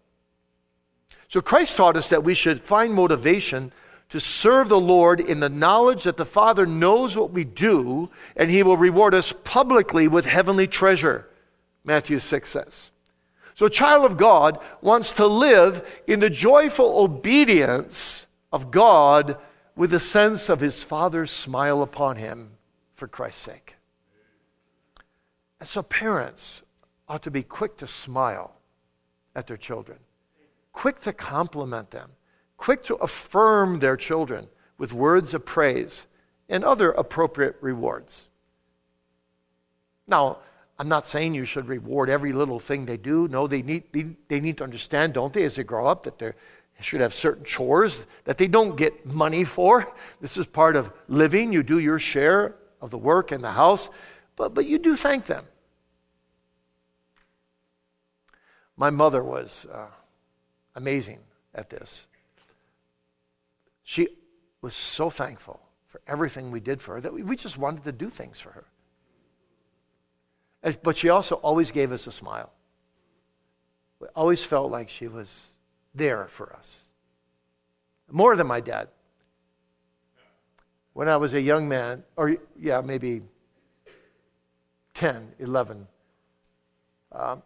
[1.29, 3.73] So Christ taught us that we should find motivation
[4.11, 8.51] to serve the Lord in the knowledge that the Father knows what we do and
[8.51, 11.27] he will reward us publicly with heavenly treasure,
[11.85, 12.91] Matthew 6 says.
[13.55, 19.37] So, a child of God wants to live in the joyful obedience of God
[19.77, 22.53] with a sense of his Father's smile upon him
[22.95, 23.77] for Christ's sake.
[25.61, 26.63] And so, parents
[27.09, 28.55] ought to be quick to smile
[29.35, 29.99] at their children,
[30.73, 32.11] quick to compliment them,
[32.57, 36.07] quick to affirm their children with words of praise
[36.49, 38.29] and other appropriate rewards.
[40.07, 40.39] Now,
[40.83, 43.29] I'm not saying you should reward every little thing they do.
[43.29, 46.19] No, they need, they, they need to understand, don't they, as they grow up, that
[46.19, 46.33] they
[46.81, 49.95] should have certain chores that they don't get money for.
[50.21, 51.53] This is part of living.
[51.53, 53.91] You do your share of the work in the house,
[54.35, 55.45] but, but you do thank them.
[58.77, 59.87] My mother was uh,
[60.75, 61.21] amazing
[61.55, 62.09] at this.
[63.85, 64.09] She
[64.61, 67.93] was so thankful for everything we did for her that we, we just wanted to
[67.93, 68.65] do things for her.
[70.83, 72.53] But she also always gave us a smile.
[73.99, 75.49] We always felt like she was
[75.95, 76.87] there for us.
[78.11, 78.89] More than my dad.
[80.93, 83.23] When I was a young man, or yeah, maybe
[84.95, 85.87] 10, 11,
[87.13, 87.43] um,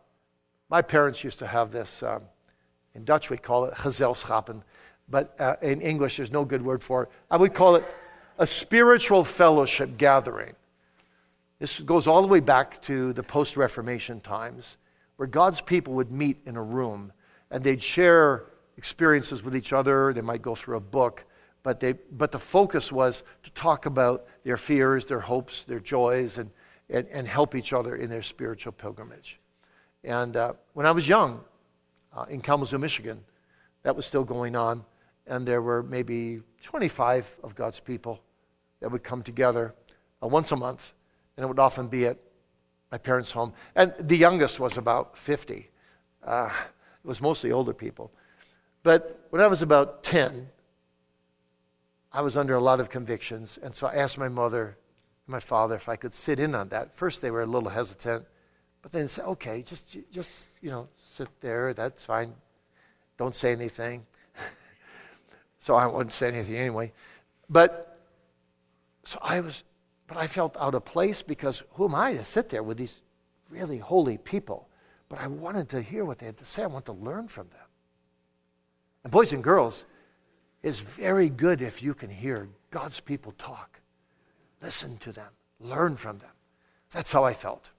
[0.68, 2.22] my parents used to have this, um,
[2.94, 4.62] in Dutch we call it gezelschappen,
[5.08, 7.08] but uh, in English there's no good word for it.
[7.30, 7.84] I would call it
[8.38, 10.54] a spiritual fellowship gathering.
[11.58, 14.76] This goes all the way back to the post Reformation times,
[15.16, 17.12] where God's people would meet in a room
[17.50, 18.44] and they'd share
[18.76, 20.12] experiences with each other.
[20.12, 21.24] They might go through a book,
[21.62, 26.38] but, they, but the focus was to talk about their fears, their hopes, their joys,
[26.38, 26.50] and,
[26.90, 29.40] and, and help each other in their spiritual pilgrimage.
[30.04, 31.42] And uh, when I was young,
[32.16, 33.24] uh, in Kalamazoo, Michigan,
[33.82, 34.84] that was still going on.
[35.26, 38.20] And there were maybe 25 of God's people
[38.80, 39.74] that would come together
[40.22, 40.92] uh, once a month.
[41.36, 42.18] And it would often be at
[42.90, 43.52] my parents' home.
[43.74, 45.70] And the youngest was about 50.
[46.24, 46.50] Uh,
[47.04, 48.10] it was mostly older people.
[48.82, 50.48] But when I was about 10,
[52.12, 53.58] I was under a lot of convictions.
[53.62, 54.78] And so I asked my mother
[55.26, 56.94] and my father if I could sit in on that.
[56.94, 58.24] First, they were a little hesitant.
[58.82, 61.74] But then said, okay, just, just, you know, sit there.
[61.74, 62.34] That's fine.
[63.18, 64.06] Don't say anything.
[65.58, 66.92] so I wouldn't say anything anyway.
[67.50, 67.98] But,
[69.04, 69.64] so I was,
[70.06, 73.02] but I felt out of place because who am I to sit there with these
[73.50, 74.68] really holy people?
[75.08, 76.62] But I wanted to hear what they had to say.
[76.62, 77.60] I wanted to learn from them.
[79.04, 79.84] And boys and girls,
[80.62, 83.80] it's very good if you can hear God's people talk.
[84.62, 86.30] Listen to them, learn from them.
[86.90, 87.70] That's how I felt.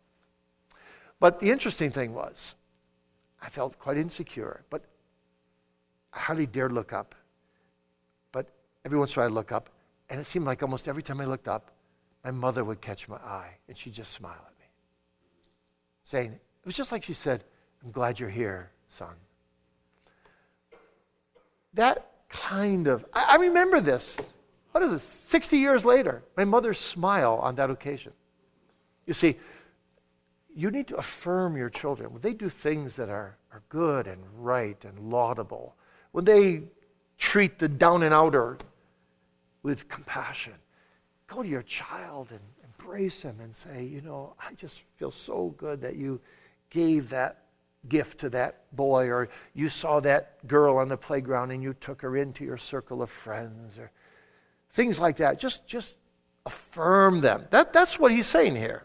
[1.20, 2.56] But the interesting thing was,
[3.42, 4.84] I felt quite insecure, but
[6.14, 7.16] I hardly dared look up.
[8.32, 8.50] But
[8.86, 9.70] every once in a while I look up,
[10.10, 11.72] and it seemed like almost every time I looked up,
[12.28, 14.66] my mother would catch my eye, and she'd just smile at me,
[16.04, 17.46] saying, It was just like she said,
[17.82, 19.14] I'm glad you're here, son.
[21.74, 24.18] That kind of, I, I remember this.
[24.74, 25.04] What is this?
[25.04, 28.12] 60 years later, my mother's smile on that occasion.
[29.06, 29.38] You see,
[30.54, 32.12] you need to affirm your children.
[32.12, 35.78] When they do things that are, are good and right and laudable,
[36.12, 36.64] when they
[37.18, 38.58] treat the down and outer
[39.64, 40.56] with compassion,
[41.28, 45.54] go to your child and embrace him and say, you know, I just feel so
[45.58, 46.22] good that you
[46.70, 47.44] gave that
[47.88, 52.02] gift to that boy, or you saw that girl on the playground and you took
[52.02, 53.92] her into your circle of friends, or
[54.72, 55.40] things like that.
[55.40, 55.98] Just, just
[56.46, 57.46] affirm them.
[57.52, 58.84] That, that's what he's saying here.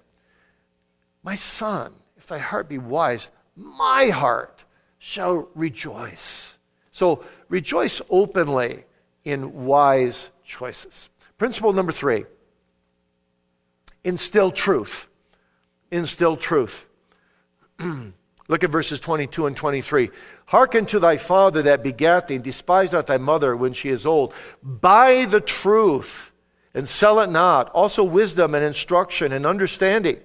[1.23, 4.65] My son, if thy heart be wise, my heart
[4.99, 6.59] shall rejoice.
[6.91, 8.85] So rejoice openly
[9.25, 11.09] in wise choices.
[11.39, 12.25] Principle number three
[14.05, 15.09] instill truth.
[15.91, 16.89] Instill truth.
[18.49, 20.11] Look at verses 22 and 23.
[20.47, 24.05] Hearken to thy father that begat thee, and despise not thy mother when she is
[24.05, 24.35] old.
[24.63, 26.33] Buy the truth
[26.75, 27.71] and sell it not.
[27.71, 30.19] Also, wisdom and instruction and understanding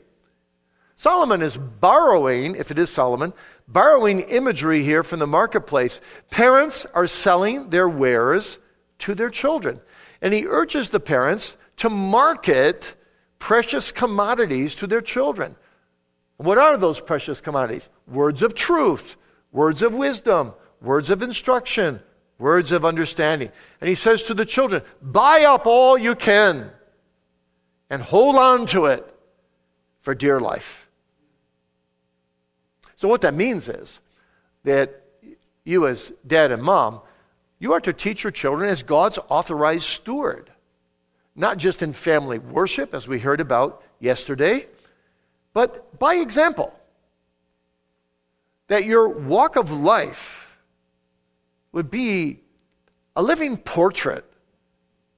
[0.98, 3.32] Solomon is borrowing, if it is Solomon,
[3.68, 6.02] borrowing imagery here from the marketplace.
[6.32, 8.58] Parents are selling their wares
[9.00, 9.80] to their children.
[10.24, 12.96] And he urges the parents to market
[13.40, 15.56] precious commodities to their children.
[16.38, 17.90] What are those precious commodities?
[18.08, 19.16] Words of truth,
[19.52, 22.00] words of wisdom, words of instruction,
[22.38, 23.52] words of understanding.
[23.82, 26.70] And he says to the children, buy up all you can
[27.90, 29.06] and hold on to it
[30.02, 30.90] for dear life.
[32.96, 34.00] So, what that means is
[34.64, 35.04] that
[35.64, 37.02] you, as dad and mom,
[37.60, 40.52] you are to teach your children as God's authorized steward,
[41.38, 44.68] not just in family worship, as we heard about yesterday,
[45.54, 46.78] but by example.
[48.68, 50.58] That your walk of life
[51.72, 52.42] would be
[53.16, 54.26] a living portrait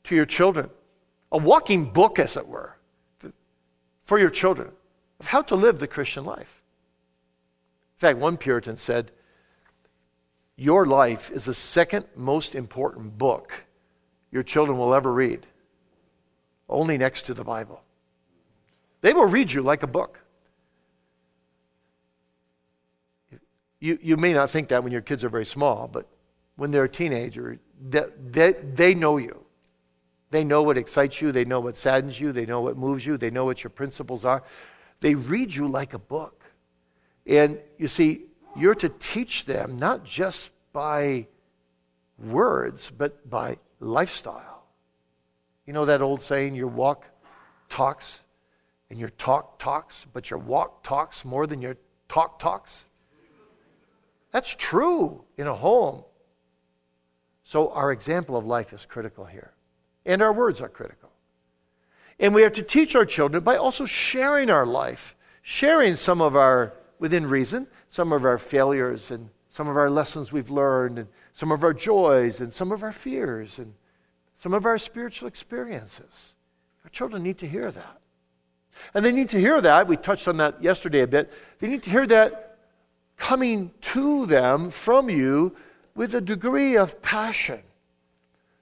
[0.03, 0.69] to your children,
[1.31, 2.75] a walking book, as it were,
[4.03, 4.71] for your children
[5.19, 6.61] of how to live the Christian life.
[7.95, 9.11] In fact, one Puritan said,
[10.57, 13.65] Your life is the second most important book
[14.31, 15.45] your children will ever read,
[16.69, 17.81] only next to the Bible.
[19.01, 20.19] They will read you like a book.
[23.79, 26.05] You, you may not think that when your kids are very small, but
[26.57, 29.45] when they're a teenager, they, they, they know you.
[30.31, 33.17] They know what excites you, they know what saddens you, they know what moves you,
[33.17, 34.43] they know what your principles are.
[34.99, 36.43] They read you like a book.
[37.25, 41.27] And you see, you're to teach them not just by
[42.17, 44.58] words, but by lifestyle.
[45.69, 47.05] You know that old saying, your walk
[47.69, 48.21] talks
[48.89, 52.85] and your talk talks, but your walk talks more than your talk talks?
[54.31, 56.05] That's true in a home.
[57.43, 59.53] So, our example of life is critical here,
[60.07, 61.11] and our words are critical.
[62.19, 66.35] And we have to teach our children by also sharing our life, sharing some of
[66.35, 71.07] our, within reason, some of our failures and some of our lessons we've learned, and
[71.31, 73.75] some of our joys and some of our fears and
[74.39, 76.33] some of our spiritual experiences.
[76.85, 77.99] Our children need to hear that.
[78.93, 79.85] And they need to hear that.
[79.85, 81.33] We touched on that yesterday a bit.
[81.59, 82.57] They need to hear that
[83.17, 85.57] coming to them from you
[85.93, 87.59] with a degree of passion.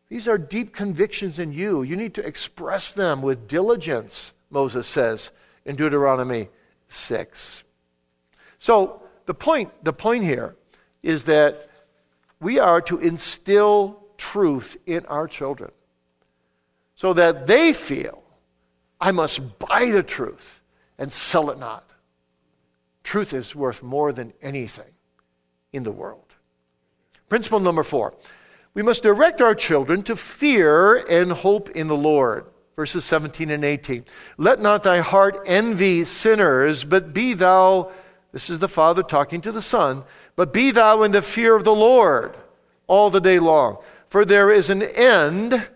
[0.10, 1.84] These are deep convictions in you.
[1.84, 5.30] You need to express them with diligence, Moses says
[5.64, 6.50] in Deuteronomy
[6.88, 7.64] 6.
[8.58, 10.56] So, the point, the point here
[11.04, 11.70] is that
[12.42, 15.72] we are to instill truth in our children
[16.96, 18.24] so that they feel,
[19.00, 20.62] I must buy the truth
[20.98, 21.92] and sell it not.
[23.04, 24.92] Truth is worth more than anything
[25.72, 26.34] in the world.
[27.30, 28.16] Principle number four
[28.74, 32.46] we must direct our children to fear and hope in the Lord.
[32.76, 34.06] Verses 17 and 18.
[34.38, 37.92] Let not thy heart envy sinners, but be thou,
[38.34, 40.04] this is the Father talking to the Son,
[40.36, 42.38] but be thou in the fear of the Lord
[42.86, 43.80] all the day long.
[44.10, 45.68] For there is an end,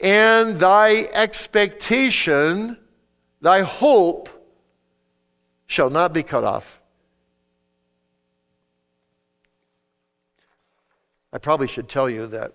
[0.00, 2.78] and thy expectation,
[3.40, 4.28] thy hope,
[5.66, 6.80] shall not be cut off.
[11.32, 12.54] I probably should tell you that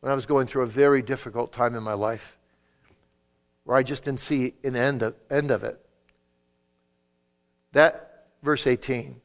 [0.00, 2.38] when I was going through a very difficult time in my life,
[3.64, 5.84] where I just didn't see an end of, end of it,
[7.72, 9.20] that verse 18,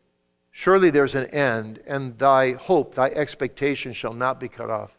[0.51, 4.97] surely there's an end, and thy hope, thy expectation shall not be cut off.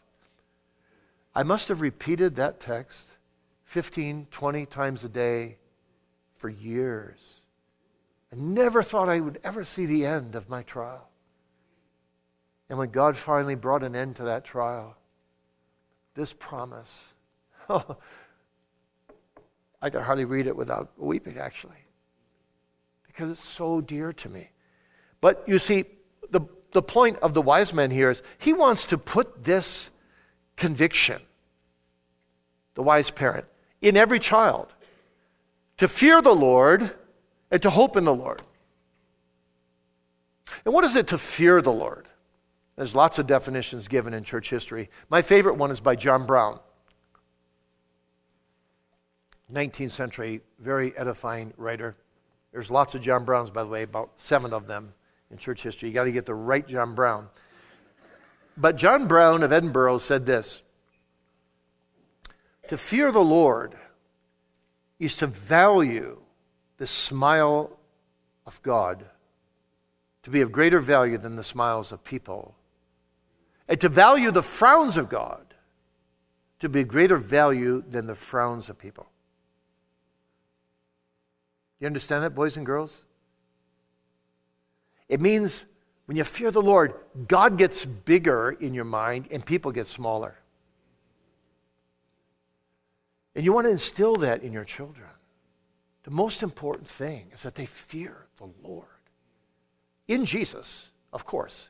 [1.35, 3.09] I must have repeated that text
[3.65, 5.57] 15, 20 times a day
[6.37, 7.41] for years.
[8.31, 11.09] I never thought I would ever see the end of my trial.
[12.69, 14.95] And when God finally brought an end to that trial,
[16.15, 17.13] this promise,
[17.69, 17.97] oh,
[19.81, 21.85] I could hardly read it without weeping, actually,
[23.05, 24.51] because it's so dear to me.
[25.21, 25.85] But you see,
[26.31, 29.91] the, the point of the wise man here is he wants to put this
[30.55, 31.21] conviction,
[32.75, 33.45] the wise parent,
[33.81, 34.67] in every child
[35.77, 36.91] to fear the Lord
[37.51, 38.41] and to hope in the Lord.
[40.63, 42.07] And what is it to fear the Lord?
[42.75, 44.89] There's lots of definitions given in church history.
[45.09, 46.59] My favorite one is by John Brown,
[49.53, 51.95] 19th century, very edifying writer.
[52.51, 54.93] There's lots of John Browns, by the way, about seven of them
[55.31, 55.89] in church history.
[55.89, 57.27] You got to get the right John Brown.
[58.57, 60.63] But John Brown of Edinburgh said this
[62.69, 63.75] To fear the Lord
[64.99, 66.21] is to value
[66.77, 67.77] the smile
[68.45, 69.05] of God,
[70.23, 72.55] to be of greater value than the smiles of people
[73.67, 75.45] and to value the frowns of God
[76.59, 79.07] to be of greater value than the frowns of people.
[81.79, 83.05] You understand that, boys and girls?
[85.09, 85.65] It means
[86.05, 86.93] when you fear the Lord,
[87.27, 90.35] God gets bigger in your mind and people get smaller.
[93.35, 95.09] And you want to instill that in your children.
[96.03, 98.85] The most important thing is that they fear the Lord.
[100.07, 101.69] In Jesus, of course.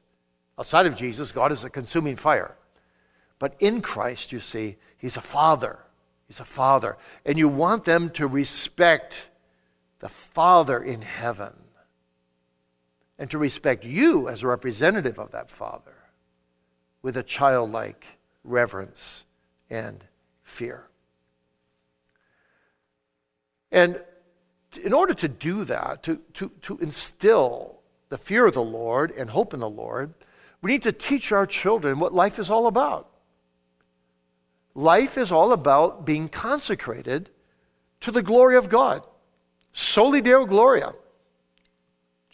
[0.59, 2.55] Outside of Jesus, God is a consuming fire.
[3.39, 5.79] But in Christ, you see, He's a father.
[6.27, 6.97] He's a father.
[7.25, 9.29] And you want them to respect
[9.99, 11.53] the Father in heaven
[13.17, 15.95] and to respect you as a representative of that Father
[17.01, 18.05] with a childlike
[18.43, 19.25] reverence
[19.69, 20.03] and
[20.43, 20.87] fear.
[23.71, 24.01] And
[24.83, 29.29] in order to do that, to, to, to instill the fear of the Lord and
[29.29, 30.13] hope in the Lord,
[30.61, 33.09] we need to teach our children what life is all about.
[34.73, 37.29] Life is all about being consecrated
[38.01, 39.05] to the glory of God.
[39.71, 40.93] Soli Deo Gloria.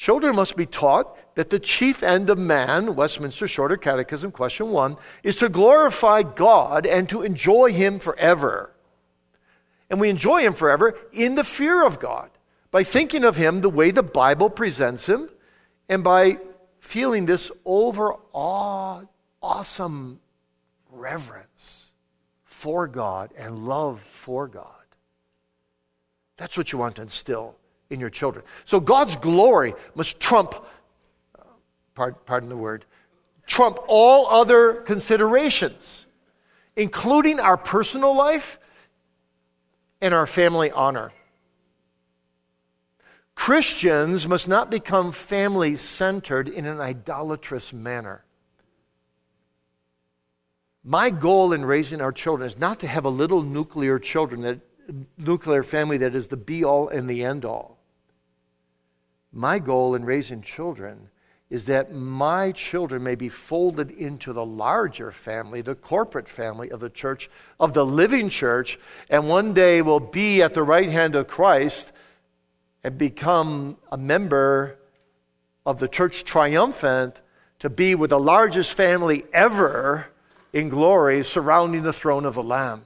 [0.01, 4.97] Children must be taught that the chief end of man, Westminster Shorter Catechism, question one,
[5.21, 8.71] is to glorify God and to enjoy Him forever.
[9.91, 12.31] And we enjoy Him forever in the fear of God,
[12.71, 15.29] by thinking of Him the way the Bible presents Him,
[15.87, 16.39] and by
[16.79, 19.07] feeling this overawed,
[19.39, 20.19] awesome
[20.89, 21.91] reverence
[22.43, 24.65] for God and love for God.
[26.37, 27.55] That's what you want to instill
[27.91, 28.43] in your children.
[28.65, 30.55] So God's glory must trump,
[31.37, 31.43] uh,
[31.93, 32.85] pardon, pardon the word,
[33.45, 36.07] trump all other considerations,
[36.75, 38.57] including our personal life
[40.01, 41.11] and our family honor.
[43.35, 48.23] Christians must not become family centered in an idolatrous manner.
[50.83, 54.59] My goal in raising our children is not to have a little nuclear children that
[55.17, 57.70] nuclear family that is the be all and the end all.
[59.33, 61.09] My goal in raising children
[61.49, 66.79] is that my children may be folded into the larger family, the corporate family of
[66.79, 67.29] the church,
[67.59, 68.79] of the living church,
[69.09, 71.91] and one day will be at the right hand of Christ
[72.83, 74.77] and become a member
[75.65, 77.21] of the church triumphant
[77.59, 80.07] to be with the largest family ever
[80.53, 82.85] in glory surrounding the throne of the Lamb.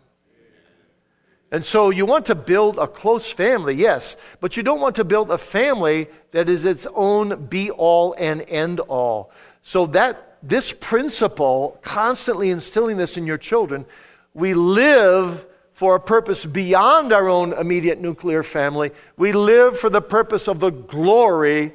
[1.52, 5.04] And so you want to build a close family, yes, but you don't want to
[5.04, 9.32] build a family that is its own be all and end all.
[9.62, 13.86] So that this principle, constantly instilling this in your children,
[14.34, 18.92] we live for a purpose beyond our own immediate nuclear family.
[19.18, 21.74] We live for the purpose of the glory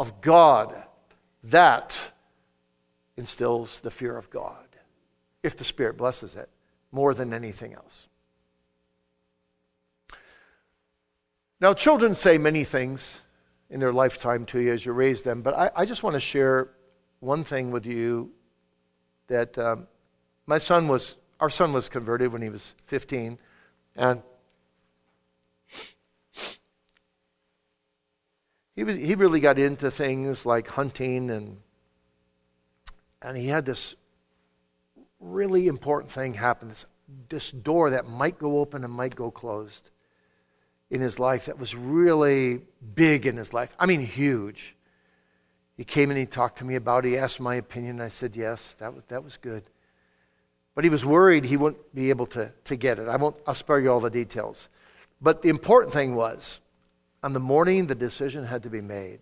[0.00, 0.74] of God.
[1.44, 2.12] That
[3.16, 4.66] instills the fear of God,
[5.42, 6.48] if the Spirit blesses it,
[6.90, 8.08] more than anything else.
[11.58, 13.22] Now, children say many things
[13.70, 16.20] in their lifetime to you as you raise them, but I, I just want to
[16.20, 16.68] share
[17.20, 18.30] one thing with you
[19.28, 19.86] that um,
[20.46, 23.38] my son was, our son was converted when he was 15,
[23.96, 24.22] and
[28.74, 31.56] he, was, he really got into things like hunting, and,
[33.22, 33.96] and he had this
[35.18, 36.84] really important thing happen this,
[37.30, 39.90] this door that might go open and might go closed
[40.90, 42.62] in his life that was really
[42.94, 43.74] big in his life.
[43.78, 44.76] I mean, huge.
[45.76, 47.10] He came and he talked to me about it.
[47.10, 48.00] He asked my opinion.
[48.00, 49.64] I said, yes, that was, that was good.
[50.74, 53.08] But he was worried he wouldn't be able to, to get it.
[53.08, 54.68] I won't, I'll spare you all the details.
[55.20, 56.60] But the important thing was,
[57.22, 59.20] on the morning the decision had to be made,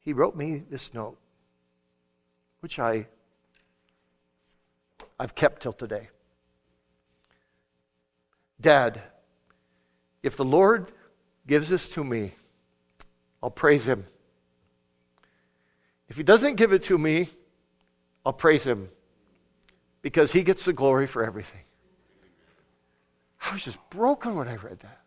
[0.00, 1.16] he wrote me this note,
[2.60, 3.06] which I,
[5.18, 6.08] I've kept till today.
[8.62, 9.02] Dad,
[10.22, 10.92] if the Lord
[11.46, 12.32] gives this to me,
[13.42, 14.06] I'll praise Him.
[16.08, 17.28] If He doesn't give it to me,
[18.24, 18.88] I'll praise Him
[20.00, 21.62] because He gets the glory for everything.
[23.44, 25.00] I was just broken when I read that.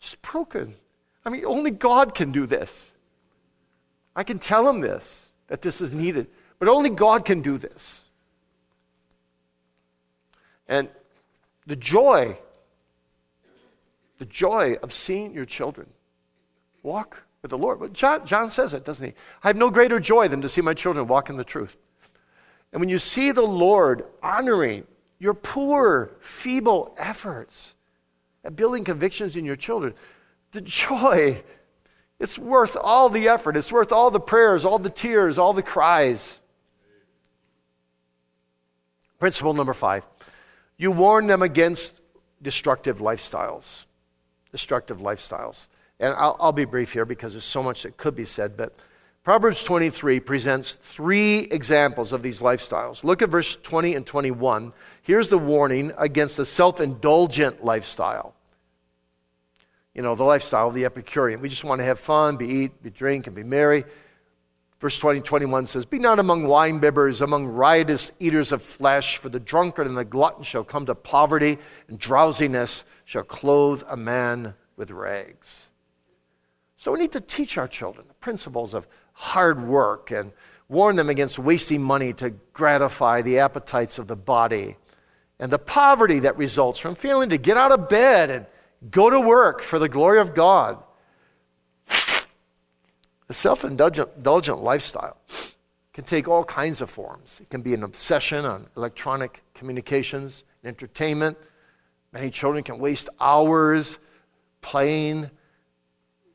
[0.00, 0.74] Just broken.
[1.24, 2.90] I mean, only God can do this.
[4.14, 6.26] I can tell him this, that this is needed,
[6.58, 8.02] but only God can do this.
[10.68, 10.88] And
[11.66, 12.38] the joy,
[14.18, 15.88] the joy of seeing your children
[16.82, 17.80] walk with the Lord.
[17.80, 19.14] But John, John says it, doesn't he?
[19.42, 21.76] I have no greater joy than to see my children walk in the truth.
[22.72, 24.86] And when you see the Lord honoring
[25.18, 27.74] your poor, feeble efforts
[28.44, 29.94] at building convictions in your children,
[30.52, 31.42] the joy,
[32.18, 33.56] it's worth all the effort.
[33.56, 36.40] It's worth all the prayers, all the tears, all the cries.
[39.18, 40.04] Principle number five
[40.78, 42.00] you warn them against
[42.42, 43.84] destructive lifestyles.
[44.52, 45.66] Destructive lifestyles.
[45.98, 48.76] And I'll, I'll be brief here because there's so much that could be said, but
[49.26, 53.02] Proverbs 23 presents three examples of these lifestyles.
[53.02, 54.72] Look at verse 20 and 21.
[55.02, 58.36] Here's the warning against the self indulgent lifestyle.
[59.94, 61.40] You know, the lifestyle of the Epicurean.
[61.40, 63.84] We just want to have fun, be eat, be drink, and be merry.
[64.78, 69.28] Verse 20 21 says, Be not among wine bibbers, among riotous eaters of flesh, for
[69.28, 71.58] the drunkard and the glutton shall come to poverty,
[71.88, 75.68] and drowsiness shall clothe a man with rags.
[76.76, 80.32] So we need to teach our children the principles of hard work and
[80.68, 84.76] warn them against wasting money to gratify the appetites of the body
[85.38, 88.46] and the poverty that results from failing to get out of bed and
[88.90, 90.82] go to work for the glory of God.
[93.28, 95.16] The self indulgent lifestyle
[95.92, 97.40] can take all kinds of forms.
[97.40, 101.36] It can be an obsession on electronic communications, and entertainment.
[102.12, 103.98] Many children can waste hours
[104.60, 105.30] playing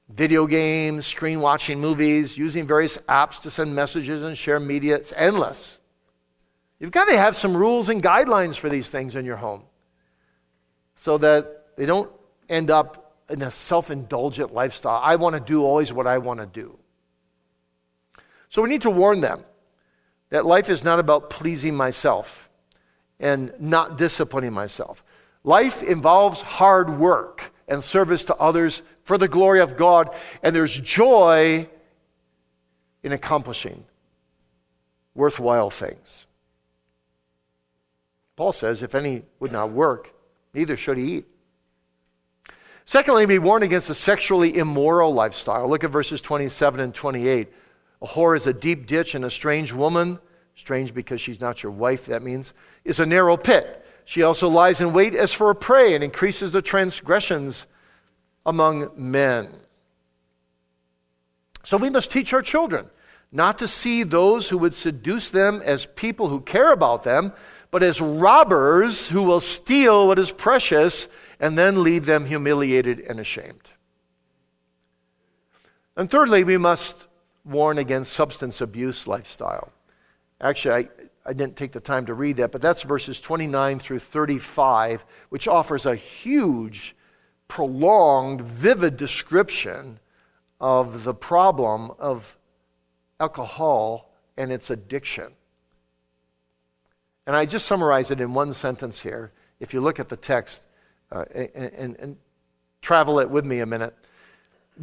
[0.09, 4.95] video games, screen watching movies, using various apps to send messages and share media.
[4.95, 5.79] It's endless.
[6.79, 9.63] You've got to have some rules and guidelines for these things in your home
[10.95, 12.11] so that they don't
[12.49, 14.99] end up in a self indulgent lifestyle.
[15.01, 16.77] I want to do always what I want to do.
[18.51, 19.45] So we need to warn them
[20.29, 22.49] that life is not about pleasing myself
[23.17, 25.03] and not disciplining myself.
[25.45, 30.77] Life involves hard work and service to others for the glory of God, and there's
[30.81, 31.69] joy
[33.03, 33.85] in accomplishing
[35.15, 36.27] worthwhile things.
[38.35, 40.13] Paul says, if any would not work,
[40.53, 41.25] neither should he eat.
[42.83, 45.69] Secondly, be warned against a sexually immoral lifestyle.
[45.69, 47.47] Look at verses 27 and 28.
[48.01, 50.19] A whore is a deep ditch, and a strange woman,
[50.55, 53.85] strange because she's not your wife, that means, is a narrow pit.
[54.05, 57.67] She also lies in wait as for a prey and increases the transgressions
[58.45, 59.49] among men.
[61.63, 62.89] So we must teach our children
[63.31, 67.31] not to see those who would seduce them as people who care about them,
[67.69, 71.07] but as robbers who will steal what is precious
[71.39, 73.69] and then leave them humiliated and ashamed.
[75.95, 77.07] And thirdly, we must
[77.43, 79.71] warn against substance abuse lifestyle.
[80.39, 80.85] Actually,
[81.25, 85.05] I, I didn't take the time to read that, but that's verses 29 through 35,
[85.29, 86.95] which offers a huge,
[87.47, 89.99] prolonged, vivid description
[90.59, 92.37] of the problem of
[93.19, 95.33] alcohol and its addiction.
[97.27, 99.31] And I just summarize it in one sentence here.
[99.59, 100.65] If you look at the text
[101.11, 102.17] uh, and, and, and
[102.81, 103.95] travel it with me a minute.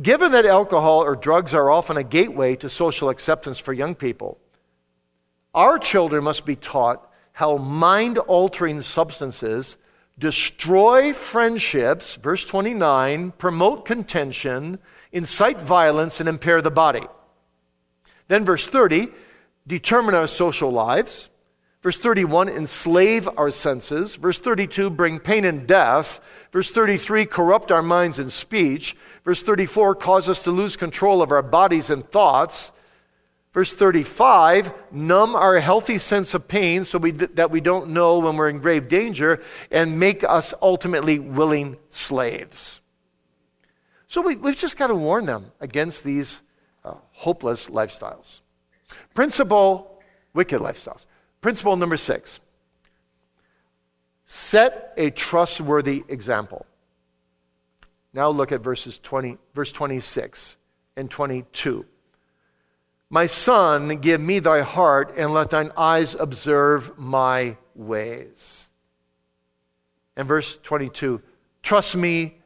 [0.00, 4.38] Given that alcohol or drugs are often a gateway to social acceptance for young people,
[5.54, 9.76] our children must be taught how mind altering substances
[10.18, 14.78] destroy friendships, verse 29, promote contention,
[15.12, 17.06] incite violence, and impair the body.
[18.26, 19.08] Then, verse 30,
[19.66, 21.28] determine our social lives.
[21.80, 24.16] Verse 31, enslave our senses.
[24.16, 26.20] Verse 32, bring pain and death.
[26.52, 28.96] Verse 33, corrupt our minds and speech.
[29.24, 32.72] Verse 34, cause us to lose control of our bodies and thoughts.
[33.54, 38.36] Verse 35, numb our healthy sense of pain so we, that we don't know when
[38.36, 42.80] we're in grave danger and make us ultimately willing slaves.
[44.06, 46.40] So we, have just got to warn them against these
[46.84, 48.40] uh, hopeless lifestyles.
[49.14, 50.00] Principle,
[50.34, 51.06] wicked lifestyles.
[51.40, 52.40] Principle number six
[54.24, 56.66] set a trustworthy example.
[58.12, 60.56] Now look at verses 20, verse 26
[60.96, 61.86] and 22.
[63.10, 68.68] My son, give me thy heart, and let thine eyes observe my ways.
[70.14, 71.22] And verse 22,
[71.62, 72.36] trust me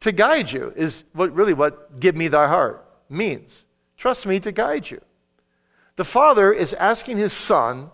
[0.00, 3.64] to guide you, is what really what give me thy heart means.
[3.96, 5.00] Trust me to guide you.
[5.96, 7.90] The father is asking his son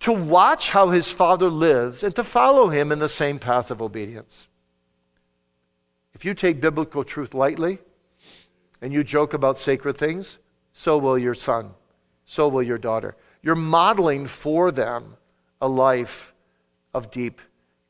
[0.00, 3.82] to watch how his father lives and to follow him in the same path of
[3.82, 4.48] obedience.
[6.14, 7.78] If you take biblical truth lightly
[8.80, 10.38] and you joke about sacred things,
[10.72, 11.72] so will your son,
[12.24, 13.16] so will your daughter.
[13.42, 15.16] You're modeling for them
[15.60, 16.32] a life
[16.94, 17.40] of deep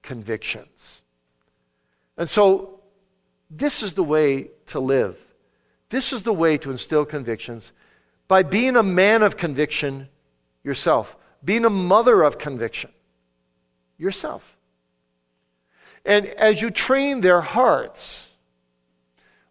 [0.02, 1.02] convictions.
[2.16, 2.80] And so,
[3.50, 5.18] this is the way to live.
[5.90, 7.72] This is the way to instill convictions
[8.26, 10.08] by being a man of conviction
[10.62, 12.90] yourself being a mother of conviction
[13.96, 14.56] yourself.
[16.04, 18.28] And as you train their hearts,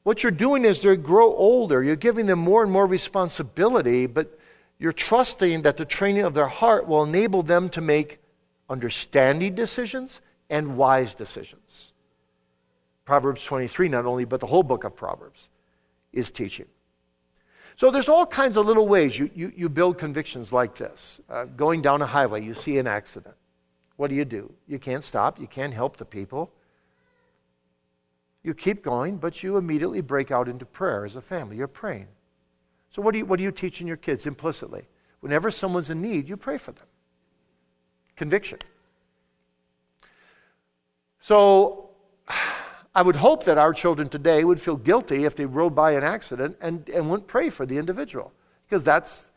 [0.04, 1.84] what you're doing is they grow older.
[1.84, 4.40] You're giving them more and more responsibility, but
[4.80, 8.20] you're trusting that the training of their heart will enable them to make
[8.70, 11.94] understanding decisions and wise decisions.
[13.06, 15.50] Proverbs 23, not only, but the whole book of Proverbs,
[16.14, 16.68] is teaching.
[17.78, 21.22] So there's all kinds of little ways you, you, you build convictions like this.
[21.30, 23.36] Uh, going down a highway, you see an accident.
[23.98, 24.52] What do you do?
[24.68, 26.52] You can't stop, you can't help the people.
[28.42, 31.58] You keep going, but you immediately break out into prayer as a family.
[31.58, 32.08] You're praying.
[32.90, 34.88] So, what do you, what do you teach in your kids implicitly?
[35.20, 36.86] Whenever someone's in need, you pray for them.
[38.16, 38.58] Conviction.
[41.20, 41.87] So,
[42.98, 46.04] I would hope that our children today would feel guilty if they rode by an
[46.04, 48.34] accident and, and wouldn't pray for the individual.
[48.68, 49.30] Because that's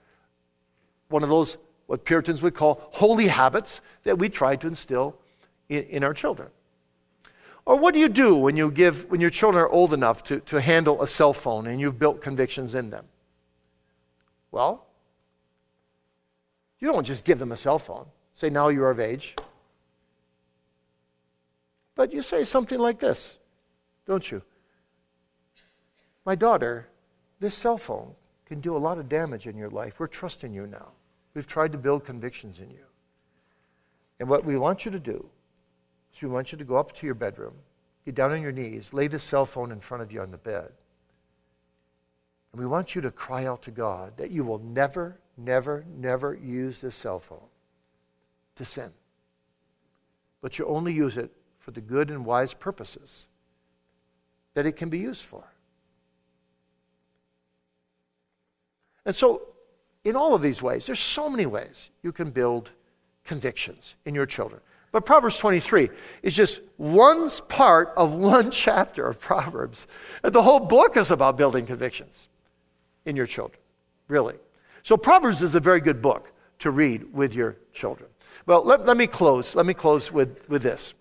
[1.10, 5.14] one of those, what Puritans would call holy habits that we try to instill
[5.68, 6.48] in, in our children.
[7.66, 10.40] Or what do you do when, you give, when your children are old enough to,
[10.40, 13.04] to handle a cell phone and you've built convictions in them?
[14.50, 14.86] Well,
[16.78, 18.06] you don't just give them a cell phone.
[18.32, 19.36] Say, now you're of age.
[21.94, 23.39] But you say something like this
[24.10, 24.42] don't you?
[26.24, 26.88] My daughter,
[27.38, 30.00] this cell phone can do a lot of damage in your life.
[30.00, 30.88] We're trusting you now.
[31.32, 32.86] We've tried to build convictions in you.
[34.18, 35.26] And what we want you to do
[36.12, 37.54] is we want you to go up to your bedroom,
[38.04, 40.38] get down on your knees, lay the cell phone in front of you on the
[40.38, 40.72] bed.
[42.50, 46.34] And we want you to cry out to God that you will never, never, never
[46.34, 47.46] use this cell phone
[48.56, 48.90] to sin.
[50.40, 51.30] But you only use it
[51.60, 53.28] for the good and wise purposes
[54.54, 55.44] that it can be used for.
[59.04, 59.42] And so,
[60.04, 62.70] in all of these ways, there's so many ways you can build
[63.24, 64.60] convictions in your children.
[64.92, 65.88] But Proverbs 23
[66.22, 69.86] is just one part of one chapter of Proverbs.
[70.22, 72.28] The whole book is about building convictions
[73.04, 73.60] in your children,
[74.08, 74.36] really.
[74.82, 78.10] So, Proverbs is a very good book to read with your children.
[78.46, 79.54] Well, let, let me close.
[79.54, 80.94] Let me close with, with this.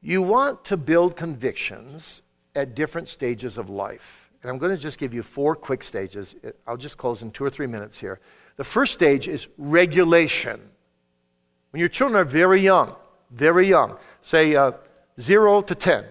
[0.00, 2.22] You want to build convictions
[2.54, 4.30] at different stages of life.
[4.42, 6.36] And I'm going to just give you four quick stages.
[6.66, 8.20] I'll just close in two or three minutes here.
[8.56, 10.60] The first stage is regulation.
[11.70, 12.94] When your children are very young,
[13.30, 14.72] very young, say uh,
[15.20, 16.04] zero to 10,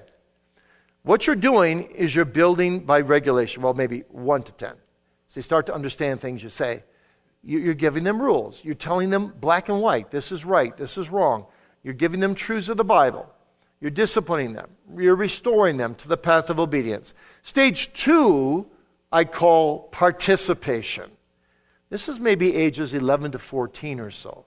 [1.04, 3.64] what you're doing is you're building by regulation.
[3.64, 4.74] Well, maybe one to 10.
[5.30, 6.84] So they start to understand things you say.
[7.44, 8.64] You're giving them rules.
[8.66, 10.12] You're telling them black and white.
[10.12, 10.76] This is right.
[10.76, 11.46] This is wrong.
[11.82, 13.32] You're giving them truths of the Bible.
[13.80, 14.70] You're disciplining them.
[14.98, 17.14] You're restoring them to the path of obedience.
[17.44, 18.68] Stage two,
[19.12, 21.12] I call participation.
[21.90, 24.46] This is maybe ages 11 to 14 or so,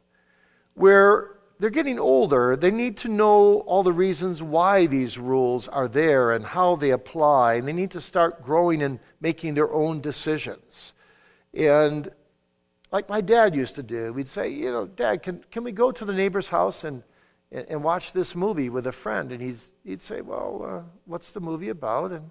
[0.74, 2.56] where they're getting older.
[2.56, 6.90] They need to know all the reasons why these rules are there and how they
[6.90, 10.92] apply, and they need to start growing and making their own decisions.
[11.54, 12.10] And
[12.92, 15.92] like my dad used to do, we'd say, you know, Dad, can, can we go
[15.92, 17.02] to the neighbor's house and
[17.52, 21.30] and, and watch this movie with a friend, and he's, he'd say, Well, uh, what's
[21.30, 22.12] the movie about?
[22.12, 22.30] And,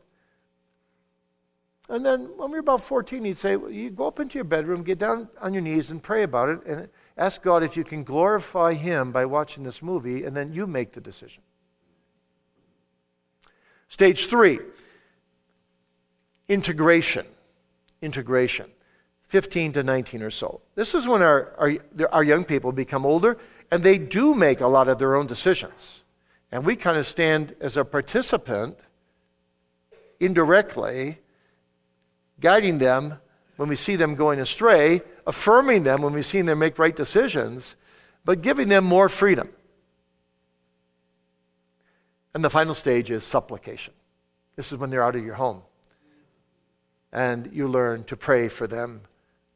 [1.89, 4.45] and then when we were about 14, he'd say, well, You go up into your
[4.45, 7.83] bedroom, get down on your knees, and pray about it, and ask God if you
[7.83, 11.43] can glorify Him by watching this movie, and then you make the decision.
[13.89, 14.59] Stage three
[16.47, 17.25] integration.
[18.01, 18.71] Integration.
[19.29, 20.59] 15 to 19 or so.
[20.75, 21.77] This is when our, our,
[22.11, 23.37] our young people become older
[23.71, 26.03] and they do make a lot of their own decisions.
[26.51, 28.79] And we kind of stand as a participant
[30.19, 31.19] indirectly,
[32.39, 33.19] guiding them
[33.57, 37.75] when we see them going astray, affirming them when we see them make right decisions,
[38.25, 39.49] but giving them more freedom.
[42.33, 43.93] And the final stage is supplication.
[44.55, 45.61] This is when they're out of your home.
[47.11, 49.01] And you learn to pray for them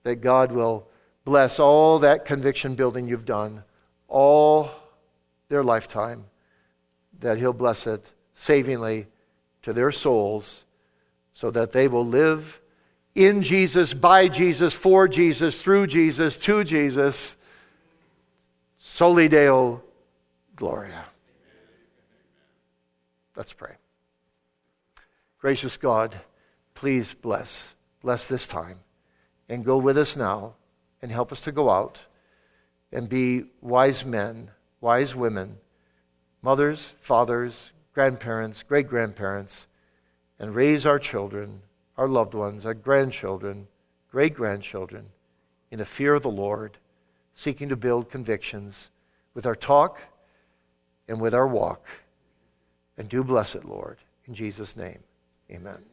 [0.04, 0.88] that God will
[1.26, 3.64] bless all that conviction building you've done
[4.08, 4.70] all
[5.50, 6.26] their lifetime,
[7.20, 9.08] that He'll bless it savingly
[9.64, 10.66] to their souls
[11.34, 12.62] so that they will live
[13.16, 17.36] in Jesus, by Jesus, for Jesus, through Jesus, to Jesus.
[18.78, 19.82] Soli Deo
[20.56, 21.06] Gloria.
[23.36, 23.76] Let's pray.
[25.40, 26.16] Gracious God,
[26.76, 28.83] please bless, bless this time
[29.54, 30.56] and go with us now
[31.02, 32.06] and help us to go out
[32.92, 34.50] and be wise men,
[34.82, 35.58] wise women,
[36.42, 39.68] mothers, fathers, grandparents, great grandparents,
[40.40, 41.62] and raise our children,
[41.98, 43.68] our loved ones, our grandchildren,
[44.10, 45.06] great grandchildren
[45.70, 46.80] in the fear of the Lord,
[47.34, 48.90] seeking to build convictions
[49.36, 50.00] with our talk
[51.08, 51.86] and with our walk.
[52.98, 54.00] And do bless it, Lord.
[54.26, 55.04] In Jesus' name,
[55.52, 55.93] amen.